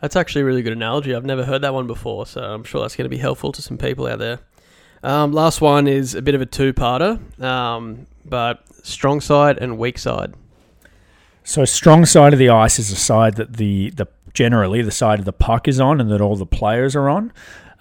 That's 0.00 0.16
actually 0.16 0.42
a 0.42 0.44
really 0.44 0.62
good 0.62 0.72
analogy. 0.72 1.14
I've 1.14 1.24
never 1.24 1.44
heard 1.44 1.62
that 1.62 1.72
one 1.72 1.86
before, 1.86 2.26
so 2.26 2.42
I'm 2.42 2.64
sure 2.64 2.80
that's 2.80 2.96
going 2.96 3.04
to 3.04 3.08
be 3.08 3.18
helpful 3.18 3.52
to 3.52 3.62
some 3.62 3.78
people 3.78 4.06
out 4.06 4.18
there. 4.18 4.40
Um, 5.04 5.32
last 5.32 5.60
one 5.60 5.86
is 5.86 6.14
a 6.14 6.22
bit 6.22 6.34
of 6.34 6.40
a 6.40 6.46
two-parter, 6.46 7.42
um, 7.42 8.06
but 8.24 8.64
strong 8.84 9.20
side 9.20 9.58
and 9.58 9.78
weak 9.78 9.98
side. 9.98 10.34
So 11.44 11.64
strong 11.64 12.04
side 12.06 12.32
of 12.32 12.38
the 12.38 12.50
ice 12.50 12.78
is 12.78 12.90
the 12.90 12.96
side 12.96 13.34
that 13.36 13.56
the 13.56 13.90
the 13.90 14.06
generally 14.34 14.82
the 14.82 14.90
side 14.90 15.18
of 15.18 15.24
the 15.24 15.32
puck 15.32 15.68
is 15.68 15.80
on 15.80 16.00
and 16.00 16.10
that 16.10 16.20
all 16.20 16.36
the 16.36 16.46
players 16.46 16.96
are 16.96 17.08
on. 17.08 17.32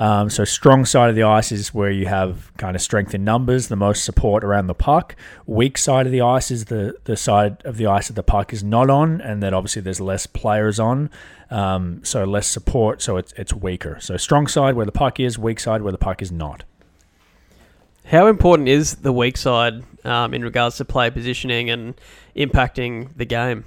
Um, 0.01 0.31
so 0.31 0.43
strong 0.45 0.83
side 0.85 1.11
of 1.11 1.15
the 1.15 1.21
ice 1.21 1.51
is 1.51 1.75
where 1.75 1.91
you 1.91 2.07
have 2.07 2.51
kind 2.57 2.75
of 2.75 2.81
strength 2.81 3.13
in 3.13 3.23
numbers, 3.23 3.67
the 3.67 3.75
most 3.75 4.03
support 4.03 4.43
around 4.43 4.65
the 4.65 4.73
puck. 4.73 5.15
Weak 5.45 5.77
side 5.77 6.07
of 6.07 6.11
the 6.11 6.21
ice 6.21 6.49
is 6.49 6.65
the 6.65 6.97
the 7.03 7.15
side 7.15 7.63
of 7.65 7.77
the 7.77 7.85
ice 7.85 8.07
that 8.07 8.15
the 8.15 8.23
puck 8.23 8.51
is 8.51 8.63
not 8.63 8.89
on, 8.89 9.21
and 9.21 9.43
that 9.43 9.53
obviously 9.53 9.83
there's 9.83 10.01
less 10.01 10.25
players 10.25 10.79
on, 10.79 11.11
um, 11.51 12.03
so 12.03 12.23
less 12.23 12.47
support, 12.47 13.03
so 13.03 13.17
it's 13.17 13.31
it's 13.33 13.53
weaker. 13.53 13.99
So 14.01 14.17
strong 14.17 14.47
side 14.47 14.73
where 14.73 14.87
the 14.87 14.91
puck 14.91 15.19
is, 15.19 15.37
weak 15.37 15.59
side 15.59 15.83
where 15.83 15.91
the 15.91 15.99
puck 15.99 16.23
is 16.23 16.31
not. 16.31 16.63
How 18.05 18.25
important 18.25 18.69
is 18.69 18.95
the 18.95 19.13
weak 19.13 19.37
side 19.37 19.83
um, 20.03 20.33
in 20.33 20.41
regards 20.41 20.77
to 20.77 20.85
play 20.85 21.11
positioning 21.11 21.69
and 21.69 21.93
impacting 22.35 23.15
the 23.15 23.25
game? 23.25 23.65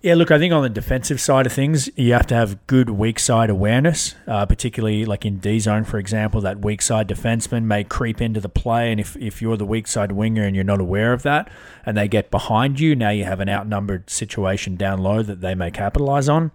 Yeah, 0.00 0.14
look, 0.14 0.30
I 0.30 0.38
think 0.38 0.52
on 0.52 0.62
the 0.62 0.68
defensive 0.68 1.20
side 1.20 1.44
of 1.44 1.52
things, 1.52 1.90
you 1.96 2.12
have 2.12 2.26
to 2.28 2.34
have 2.36 2.64
good 2.68 2.88
weak 2.88 3.18
side 3.18 3.50
awareness, 3.50 4.14
uh, 4.28 4.46
particularly 4.46 5.04
like 5.04 5.26
in 5.26 5.38
D 5.38 5.58
zone, 5.58 5.82
for 5.82 5.98
example. 5.98 6.40
That 6.40 6.60
weak 6.64 6.82
side 6.82 7.08
defenseman 7.08 7.64
may 7.64 7.82
creep 7.82 8.20
into 8.20 8.40
the 8.40 8.48
play, 8.48 8.92
and 8.92 9.00
if, 9.00 9.16
if 9.16 9.42
you're 9.42 9.56
the 9.56 9.66
weak 9.66 9.88
side 9.88 10.12
winger 10.12 10.44
and 10.44 10.54
you're 10.54 10.64
not 10.64 10.80
aware 10.80 11.12
of 11.12 11.24
that, 11.24 11.50
and 11.84 11.96
they 11.96 12.06
get 12.06 12.30
behind 12.30 12.78
you, 12.78 12.94
now 12.94 13.10
you 13.10 13.24
have 13.24 13.40
an 13.40 13.48
outnumbered 13.48 14.08
situation 14.08 14.76
down 14.76 15.00
low 15.00 15.20
that 15.20 15.40
they 15.40 15.56
may 15.56 15.72
capitalize 15.72 16.28
on. 16.28 16.52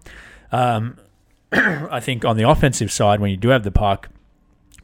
Um, 0.50 0.96
I 1.52 2.00
think 2.00 2.24
on 2.24 2.38
the 2.38 2.48
offensive 2.48 2.90
side, 2.90 3.20
when 3.20 3.30
you 3.30 3.36
do 3.36 3.48
have 3.48 3.62
the 3.62 3.70
puck, 3.70 4.08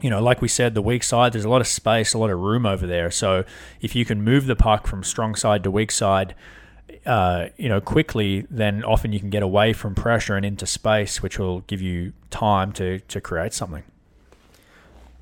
you 0.01 0.11
know, 0.11 0.21
like 0.21 0.39
we 0.39 0.47
said, 0.47 0.75
the 0.75 0.83
weak 0.83 1.01
side, 1.01 1.33
there's 1.33 1.45
a 1.45 1.49
lot 1.49 1.61
of 1.61 1.67
space, 1.67 2.13
a 2.13 2.19
lot 2.19 2.29
of 2.29 2.37
room 2.37 2.67
over 2.67 2.85
there. 2.85 3.09
So 3.09 3.43
if 3.81 3.95
you 3.95 4.05
can 4.05 4.21
move 4.21 4.45
the 4.45 4.55
puck 4.55 4.85
from 4.85 5.03
strong 5.03 5.33
side 5.33 5.63
to 5.63 5.71
weak 5.71 5.89
side, 5.89 6.35
uh, 7.05 7.47
you 7.57 7.69
know, 7.69 7.81
quickly, 7.81 8.45
then 8.49 8.83
often 8.83 9.13
you 9.13 9.19
can 9.19 9.29
get 9.29 9.43
away 9.43 9.73
from 9.73 9.95
pressure 9.95 10.35
and 10.35 10.45
into 10.45 10.65
space, 10.65 11.21
which 11.21 11.39
will 11.39 11.61
give 11.61 11.81
you 11.81 12.13
time 12.29 12.71
to, 12.73 12.99
to 12.99 13.21
create 13.21 13.53
something. 13.53 13.83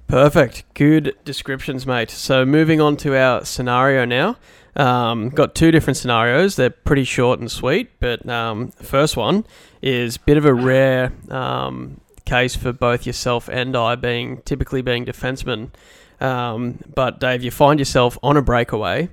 Perfect. 0.07 0.63
Good 0.73 1.15
descriptions, 1.23 1.85
mate. 1.85 2.09
So 2.09 2.43
moving 2.43 2.81
on 2.81 2.97
to 2.97 3.15
our 3.15 3.45
scenario 3.45 4.05
now. 4.05 4.37
Um, 4.75 5.29
got 5.29 5.55
two 5.55 5.71
different 5.71 5.97
scenarios. 5.97 6.55
They're 6.55 6.69
pretty 6.69 7.03
short 7.03 7.39
and 7.39 7.51
sweet, 7.51 7.91
but 7.99 8.27
um, 8.27 8.71
first 8.71 9.15
one 9.15 9.45
is 9.81 10.15
a 10.15 10.19
bit 10.21 10.37
of 10.37 10.45
a 10.45 10.53
rare 10.53 11.11
um, 11.29 12.01
case 12.25 12.55
for 12.55 12.71
both 12.71 13.05
yourself 13.05 13.49
and 13.49 13.75
I 13.75 13.95
being 13.95 14.41
typically 14.43 14.81
being 14.81 15.05
defensemen. 15.05 15.71
Um, 16.19 16.79
but 16.93 17.19
Dave, 17.19 17.43
you 17.43 17.51
find 17.51 17.79
yourself 17.79 18.17
on 18.23 18.35
a 18.35 18.41
breakaway. 18.41 19.09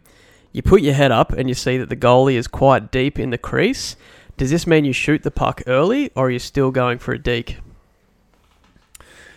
You 0.56 0.62
put 0.62 0.80
your 0.80 0.94
head 0.94 1.12
up 1.12 1.32
and 1.32 1.50
you 1.50 1.54
see 1.54 1.76
that 1.76 1.90
the 1.90 1.96
goalie 1.96 2.36
is 2.36 2.48
quite 2.48 2.90
deep 2.90 3.18
in 3.18 3.28
the 3.28 3.36
crease. 3.36 3.94
Does 4.38 4.50
this 4.50 4.66
mean 4.66 4.86
you 4.86 4.92
shoot 4.94 5.22
the 5.22 5.30
puck 5.30 5.62
early, 5.66 6.10
or 6.16 6.28
are 6.28 6.30
you 6.30 6.38
still 6.38 6.70
going 6.70 6.96
for 6.96 7.12
a 7.12 7.18
deke? 7.18 7.58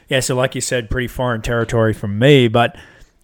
Yeah, 0.07 0.21
so 0.21 0.33
like 0.33 0.55
you 0.55 0.61
said, 0.61 0.89
pretty 0.89 1.09
foreign 1.09 1.41
territory 1.41 1.91
from 1.91 2.17
me, 2.17 2.47
but 2.47 2.77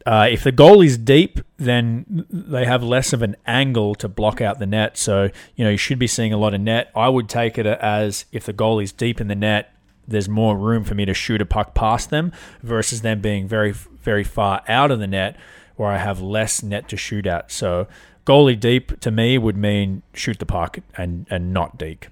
uh, 0.06 0.28
if 0.30 0.44
the 0.44 0.52
goal 0.52 0.82
is 0.82 0.98
deep, 0.98 1.40
then 1.56 2.26
they 2.30 2.66
have 2.66 2.84
less 2.84 3.14
of 3.14 3.22
an 3.22 3.38
angle 3.48 3.96
to 3.96 4.10
block 4.10 4.42
out 4.42 4.60
the 4.60 4.66
net. 4.66 4.98
So, 4.98 5.30
you 5.56 5.64
know, 5.64 5.72
you 5.72 5.78
should 5.78 5.98
be 5.98 6.06
seeing 6.06 6.34
a 6.34 6.38
lot 6.38 6.54
of 6.54 6.60
net. 6.60 6.92
I 6.98 7.08
would 7.08 7.30
take 7.30 7.58
it 7.58 7.66
as 7.66 8.26
if 8.34 8.44
the 8.44 8.52
goal 8.52 8.80
is 8.80 8.92
deep 8.92 9.22
in 9.22 9.30
the 9.30 9.36
net, 9.36 9.74
there's 10.06 10.28
more 10.28 10.58
room 10.58 10.84
for 10.84 10.96
me 10.96 11.06
to 11.06 11.14
shoot 11.14 11.42
a 11.42 11.46
puck 11.46 11.74
past 11.74 12.10
them 12.10 12.34
versus 12.62 13.04
them 13.04 13.22
being 13.22 13.48
very, 13.48 13.72
very 13.72 14.26
far 14.26 14.64
out 14.68 14.92
of 14.92 15.00
the 15.00 15.08
net 15.08 15.38
where 15.76 15.90
I 15.90 15.98
have 15.98 16.22
less 16.22 16.64
net 16.64 16.88
to 16.90 16.98
shoot 16.98 17.26
at. 17.26 17.52
So, 17.52 17.88
goalie 18.26 18.60
deep 18.60 19.00
to 19.02 19.12
me 19.12 19.38
would 19.38 19.58
mean 19.58 20.02
shoot 20.14 20.40
the 20.40 20.46
puck 20.46 20.80
and, 20.98 21.28
and 21.30 21.54
not 21.54 21.78
deke. 21.78 22.10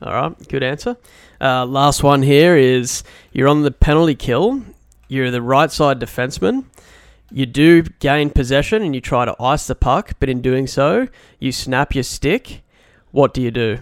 All 0.00 0.12
right, 0.12 0.48
good 0.48 0.62
answer. 0.62 0.96
Uh, 1.40 1.66
last 1.66 2.02
one 2.02 2.22
here 2.22 2.56
is 2.56 3.02
you're 3.32 3.48
on 3.48 3.62
the 3.62 3.70
penalty 3.70 4.14
kill 4.14 4.62
you're 5.08 5.30
the 5.30 5.42
right 5.42 5.72
side 5.72 5.98
defenseman. 5.98 6.66
You 7.30 7.46
do 7.46 7.82
gain 7.82 8.30
possession 8.30 8.82
and 8.82 8.94
you 8.94 9.00
try 9.00 9.24
to 9.24 9.34
ice 9.42 9.66
the 9.66 9.74
puck, 9.74 10.12
but 10.20 10.28
in 10.28 10.40
doing 10.40 10.66
so, 10.66 11.08
you 11.38 11.50
snap 11.50 11.94
your 11.94 12.04
stick. 12.04 12.62
What 13.10 13.34
do 13.34 13.42
you 13.42 13.50
do? 13.50 13.78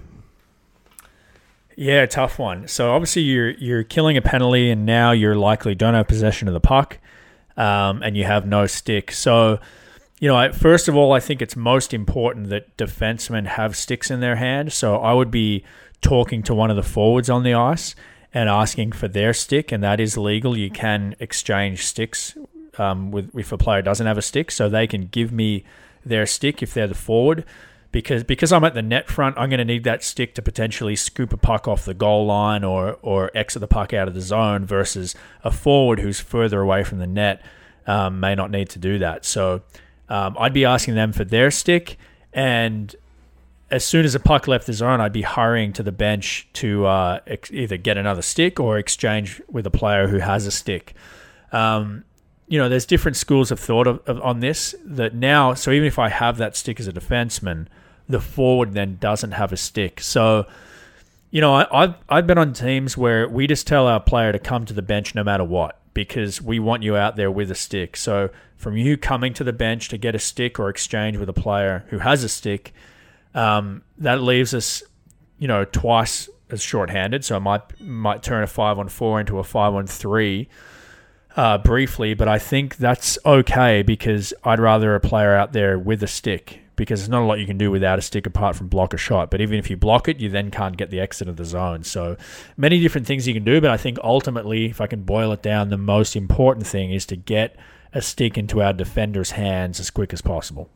Yeah, 1.77 2.07
tough 2.07 2.39
one. 2.39 2.69
So 2.69 2.93
obviously 2.93 3.23
you're 3.23 3.51
you're 3.51 3.85
killing 3.85 4.17
a 4.17 4.23
penalty, 4.23 4.71
and 4.71 4.87
now 4.87 5.11
you're 5.11 5.37
likely 5.37 5.75
don't 5.75 5.95
have 5.95 6.09
possession 6.09 6.49
of 6.49 6.55
the 6.55 6.61
puck, 6.61 6.99
um, 7.57 8.03
and 8.03 8.17
you 8.17 8.25
have 8.25 8.47
no 8.47 8.67
stick. 8.67 9.11
So, 9.11 9.59
you 10.21 10.29
know, 10.29 10.53
first 10.53 10.89
of 10.89 10.97
all, 10.97 11.13
I 11.13 11.21
think 11.21 11.43
it's 11.43 11.57
most 11.57 11.93
important 11.93 12.49
that 12.51 12.77
defensemen 12.77 13.47
have 13.47 13.77
sticks 13.77 14.11
in 14.11 14.21
their 14.21 14.37
hand. 14.37 14.73
So 14.73 14.97
I 14.97 15.13
would 15.13 15.31
be 15.31 15.65
talking 16.01 16.43
to 16.45 16.55
one 16.55 16.71
of 16.71 16.77
the 16.77 16.83
forwards 16.83 17.29
on 17.31 17.43
the 17.43 17.55
ice 17.55 17.95
and 18.33 18.49
asking 18.49 18.93
for 18.93 19.09
their 19.09 19.33
stick, 19.33 19.73
and 19.73 19.83
that 19.83 20.01
is 20.01 20.19
legal. 20.19 20.57
You 20.57 20.71
can 20.71 21.17
exchange 21.21 21.85
sticks 21.85 22.37
um, 22.79 23.11
with 23.11 23.35
if 23.35 23.53
a 23.53 23.59
player 23.59 23.83
doesn't 23.83 24.07
have 24.07 24.19
a 24.19 24.23
stick, 24.23 24.51
so 24.51 24.69
they 24.69 24.87
can 24.87 25.07
give 25.07 25.33
me 25.33 25.65
their 26.05 26.27
stick 26.27 26.63
if 26.63 26.75
they're 26.75 26.87
the 26.87 26.95
forward. 26.95 27.45
Because 27.97 28.25
because 28.25 28.53
I'm 28.53 28.63
at 28.63 28.75
the 28.75 28.83
net 28.83 29.09
front, 29.09 29.39
I'm 29.39 29.49
going 29.49 29.57
to 29.57 29.65
need 29.65 29.85
that 29.85 30.05
stick 30.05 30.35
to 30.35 30.43
potentially 30.43 30.97
scoop 30.97 31.33
a 31.33 31.39
puck 31.39 31.67
off 31.67 31.87
the 31.87 31.95
goal 31.95 32.27
line 32.27 32.63
or 32.63 32.99
or 33.01 33.31
exit 33.35 33.61
the 33.61 33.67
puck 33.67 33.95
out 33.95 34.07
of 34.07 34.13
the 34.13 34.21
zone. 34.21 34.67
Versus 34.67 35.15
a 35.43 35.51
forward 35.51 36.01
who's 36.01 36.21
further 36.21 36.61
away 36.61 36.85
from 36.85 36.99
the 36.99 37.07
net 37.07 37.41
um, 37.87 38.21
may 38.21 38.35
not 38.35 38.51
need 38.51 38.69
to 38.69 38.79
do 38.79 38.99
that. 38.99 39.25
So 39.25 39.63
um, 40.11 40.37
I'd 40.39 40.53
be 40.53 40.67
asking 40.67 40.95
them 40.95 41.15
for 41.15 41.25
their 41.25 41.51
stick 41.51 41.97
and 42.35 42.95
as 43.71 43.83
soon 43.83 44.05
as 44.05 44.15
a 44.15 44.21
puck 44.21 44.47
left 44.47 44.67
the 44.67 44.75
zone, 44.75 45.01
I'd 45.01 45.13
be 45.13 45.23
hurrying 45.23 45.73
to 45.73 45.83
the 45.83 45.91
bench 45.91 46.49
to 46.55 46.85
uh, 46.85 47.21
ex- 47.27 47.51
either 47.51 47.79
get 47.79 47.97
another 47.97 48.21
stick 48.23 48.61
or 48.61 48.77
exchange 48.77 49.41
with 49.51 49.67
a 49.67 49.71
player 49.71 50.09
who 50.09 50.19
has 50.19 50.47
a 50.47 50.51
stick. 50.51 50.95
Um, 51.51 52.05
you 52.47 52.59
know, 52.59 52.69
there's 52.69 52.87
different 52.87 53.17
schools 53.17 53.51
of 53.51 53.59
thought 53.59 53.87
of, 53.87 54.01
of, 54.07 54.21
on 54.21 54.41
this. 54.41 54.75
That 54.85 55.15
now, 55.15 55.55
so 55.55 55.73
even 55.73 55.89
if 55.89 55.99
I 55.99 56.11
have 56.11 56.37
that 56.37 56.57
stick 56.57 56.79
as 56.79 56.87
a 56.87 56.93
defenseman, 56.93 57.67
the 58.09 58.21
forward 58.21 58.73
then 58.73 58.99
doesn't 59.01 59.33
have 59.33 59.53
a 59.53 59.57
stick. 59.57 60.01
So, 60.01 60.47
you 61.31 61.41
know, 61.41 61.55
I, 61.55 61.83
I've 61.83 61.95
I've 62.09 62.27
been 62.27 62.39
on 62.39 62.53
teams 62.53 62.97
where 62.97 63.29
we 63.29 63.47
just 63.47 63.67
tell 63.67 63.87
our 63.87 64.01
player 64.01 64.33
to 64.33 64.39
come 64.39 64.65
to 64.67 64.75
the 64.75 64.83
bench 64.83 65.15
no 65.15 65.25
matter 65.25 65.45
what 65.45 65.81
because 65.95 66.43
we 66.43 66.59
want 66.59 66.83
you 66.83 66.97
out 66.97 67.17
there 67.17 67.31
with 67.31 67.51
a 67.51 67.55
stick. 67.55 67.97
So, 67.97 68.31
from 68.57 68.77
you 68.77 68.97
coming 68.97 69.35
to 69.35 69.45
the 69.45 69.53
bench 69.53 69.89
to 69.89 69.99
get 69.99 70.15
a 70.15 70.19
stick 70.19 70.59
or 70.59 70.69
exchange 70.69 71.17
with 71.17 71.29
a 71.29 71.35
player 71.35 71.85
who 71.89 71.99
has 71.99 72.23
a 72.25 72.29
stick 72.29 72.73
um, 73.35 73.83
that 73.99 74.23
leaves 74.23 74.55
us, 74.55 74.83
you 75.39 75.49
know, 75.49 75.65
twice 75.65 76.29
as 76.51 76.63
short-handed. 76.63 77.25
So 77.25 77.37
I 77.37 77.39
might 77.39 77.81
might 77.81 78.23
turn 78.23 78.43
a 78.43 78.47
five 78.47 78.79
on 78.79 78.89
four 78.89 79.21
into 79.21 79.39
a 79.39 79.45
five 79.45 79.75
on 79.75 79.87
three. 79.87 80.49
Uh, 81.35 81.59
briefly, 81.59 82.15
but 82.15 82.29
I 82.29 82.39
think 82.39 82.79
that's 82.79 83.19
okay 83.27 83.83
because 83.83 84.33
I'd 84.43 84.59
rather 84.59 84.95
a 84.95 85.01
player 85.01 85.35
out 85.35 85.53
there 85.53 85.79
with 85.79 86.03
a 86.03 86.07
stick 86.07 86.61
because 86.77 87.01
there's 87.01 87.09
not 87.09 87.23
a 87.23 87.27
lot 87.27 87.41
you 87.41 87.47
can 87.47 87.59
do 87.59 87.71
without 87.71 87.99
a 87.99 88.03
stick 88.03 88.27
apart 88.27 88.55
from 88.55 88.69
block 88.69 88.95
a 88.95 88.97
shot. 88.97 89.31
But 89.31 89.41
even 89.41 89.59
if 89.59 89.71
you 89.71 89.77
block 89.77 90.09
it, 90.09 90.21
you 90.21 90.29
then 90.29 90.51
can't 90.51 90.77
get 90.77 90.91
the 90.91 91.01
exit 91.01 91.29
of 91.29 91.37
the 91.37 91.45
zone. 91.45 91.83
So 91.85 92.17
many 92.57 92.81
different 92.81 93.07
things 93.07 93.27
you 93.27 93.35
can 93.35 93.45
do. 93.45 93.61
But 93.61 93.71
I 93.71 93.77
think 93.77 93.99
ultimately, 94.05 94.67
if 94.67 94.81
I 94.81 94.87
can 94.87 95.03
boil 95.03 95.33
it 95.33 95.43
down, 95.43 95.71
the 95.71 95.79
most 95.79 96.15
important 96.15 96.67
thing 96.67 96.93
is 96.93 97.07
to 97.07 97.17
get 97.17 97.57
a 97.93 98.03
stick 98.03 98.37
into 98.37 98.63
our 98.63 98.73
defender's 98.73 99.33
hands 99.33 99.81
as 99.81 99.91
quick 99.91 100.13
as 100.13 100.21
possible. 100.21 100.69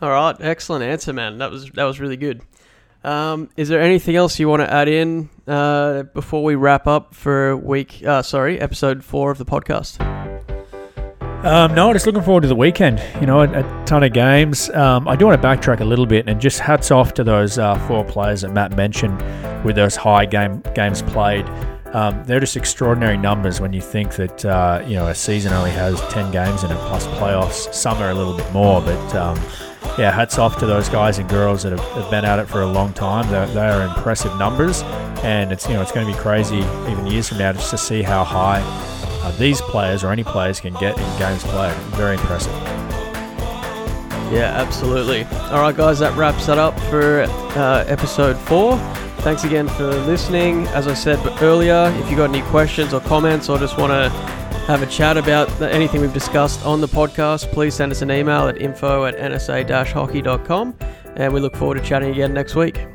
All 0.00 0.10
right, 0.10 0.36
excellent 0.38 0.84
answer, 0.84 1.12
man. 1.12 1.38
That 1.38 1.50
was 1.50 1.70
that 1.70 1.84
was 1.84 1.98
really 1.98 2.16
good. 2.16 2.42
Um, 3.02 3.48
is 3.56 3.68
there 3.68 3.80
anything 3.80 4.16
else 4.16 4.38
you 4.38 4.48
want 4.48 4.60
to 4.60 4.72
add 4.72 4.88
in 4.88 5.28
uh, 5.46 6.02
before 6.02 6.44
we 6.44 6.54
wrap 6.54 6.86
up 6.86 7.14
for 7.14 7.56
week? 7.56 8.02
Uh, 8.04 8.22
sorry, 8.22 8.60
episode 8.60 9.04
four 9.04 9.30
of 9.30 9.38
the 9.38 9.46
podcast. 9.46 10.17
Um, 11.48 11.74
no, 11.74 11.90
just 11.94 12.04
looking 12.04 12.20
forward 12.20 12.42
to 12.42 12.46
the 12.46 12.54
weekend. 12.54 13.02
You 13.22 13.26
know, 13.26 13.40
a, 13.40 13.48
a 13.48 13.84
ton 13.86 14.02
of 14.02 14.12
games. 14.12 14.68
Um, 14.68 15.08
I 15.08 15.16
do 15.16 15.24
want 15.24 15.40
to 15.40 15.48
backtrack 15.48 15.80
a 15.80 15.84
little 15.84 16.04
bit 16.04 16.28
and 16.28 16.38
just 16.38 16.58
hats 16.58 16.90
off 16.90 17.14
to 17.14 17.24
those 17.24 17.56
uh, 17.56 17.78
four 17.88 18.04
players 18.04 18.42
that 18.42 18.50
Matt 18.50 18.76
mentioned 18.76 19.16
with 19.64 19.74
those 19.74 19.96
high 19.96 20.26
game 20.26 20.62
games 20.74 21.00
played. 21.00 21.48
Um, 21.94 22.22
they're 22.26 22.38
just 22.38 22.54
extraordinary 22.58 23.16
numbers 23.16 23.62
when 23.62 23.72
you 23.72 23.80
think 23.80 24.16
that 24.16 24.44
uh, 24.44 24.84
you 24.86 24.96
know 24.96 25.06
a 25.06 25.14
season 25.14 25.54
only 25.54 25.70
has 25.70 25.98
ten 26.10 26.30
games 26.30 26.64
in 26.64 26.70
it 26.70 26.76
plus 26.80 27.06
playoffs. 27.06 27.72
Some 27.72 27.96
are 27.96 28.10
a 28.10 28.14
little 28.14 28.36
bit 28.36 28.52
more, 28.52 28.82
but 28.82 29.14
um, 29.14 29.38
yeah, 29.98 30.10
hats 30.10 30.38
off 30.38 30.58
to 30.58 30.66
those 30.66 30.90
guys 30.90 31.16
and 31.16 31.30
girls 31.30 31.62
that 31.62 31.72
have, 31.72 31.80
have 31.80 32.10
been 32.10 32.26
at 32.26 32.38
it 32.38 32.46
for 32.46 32.60
a 32.60 32.70
long 32.70 32.92
time. 32.92 33.26
They're, 33.30 33.46
they 33.46 33.66
are 33.66 33.84
impressive 33.84 34.36
numbers, 34.38 34.82
and 35.22 35.50
it's 35.50 35.66
you 35.66 35.72
know 35.72 35.80
it's 35.80 35.92
going 35.92 36.06
to 36.06 36.12
be 36.12 36.18
crazy 36.18 36.58
even 36.90 37.06
years 37.06 37.30
from 37.30 37.38
now 37.38 37.54
just 37.54 37.70
to 37.70 37.78
see 37.78 38.02
how 38.02 38.22
high 38.22 38.60
uh, 39.20 39.30
these 39.32 39.60
players 39.60 40.04
or 40.04 40.12
any 40.12 40.24
players 40.24 40.60
can 40.60 40.74
get 40.74 40.98
in 40.98 41.18
games 41.18 41.42
played. 41.44 41.74
Very 41.96 42.14
impressive. 42.14 42.52
Yeah, 44.32 44.52
absolutely. 44.54 45.24
All 45.50 45.62
right, 45.62 45.74
guys, 45.74 45.98
that 46.00 46.16
wraps 46.16 46.46
that 46.46 46.58
up 46.58 46.78
for 46.80 47.22
uh, 47.22 47.84
episode 47.86 48.36
four. 48.36 48.76
Thanks 49.20 49.44
again 49.44 49.68
for 49.68 49.86
listening. 49.86 50.66
As 50.68 50.86
I 50.86 50.94
said 50.94 51.18
earlier, 51.42 51.92
if 51.96 52.10
you 52.10 52.16
got 52.16 52.28
any 52.30 52.42
questions 52.42 52.92
or 52.92 53.00
comments 53.00 53.48
or 53.48 53.58
just 53.58 53.78
want 53.78 53.90
to 53.90 54.10
have 54.66 54.82
a 54.82 54.86
chat 54.86 55.16
about 55.16 55.50
anything 55.62 56.02
we've 56.02 56.12
discussed 56.12 56.64
on 56.66 56.82
the 56.82 56.86
podcast, 56.86 57.50
please 57.52 57.74
send 57.74 57.90
us 57.90 58.02
an 58.02 58.10
email 58.10 58.48
at 58.48 58.60
info 58.60 59.06
at 59.06 59.16
nsa-hockey.com 59.16 60.74
and 61.16 61.32
we 61.32 61.40
look 61.40 61.56
forward 61.56 61.76
to 61.76 61.82
chatting 61.82 62.10
again 62.10 62.34
next 62.34 62.54
week. 62.54 62.86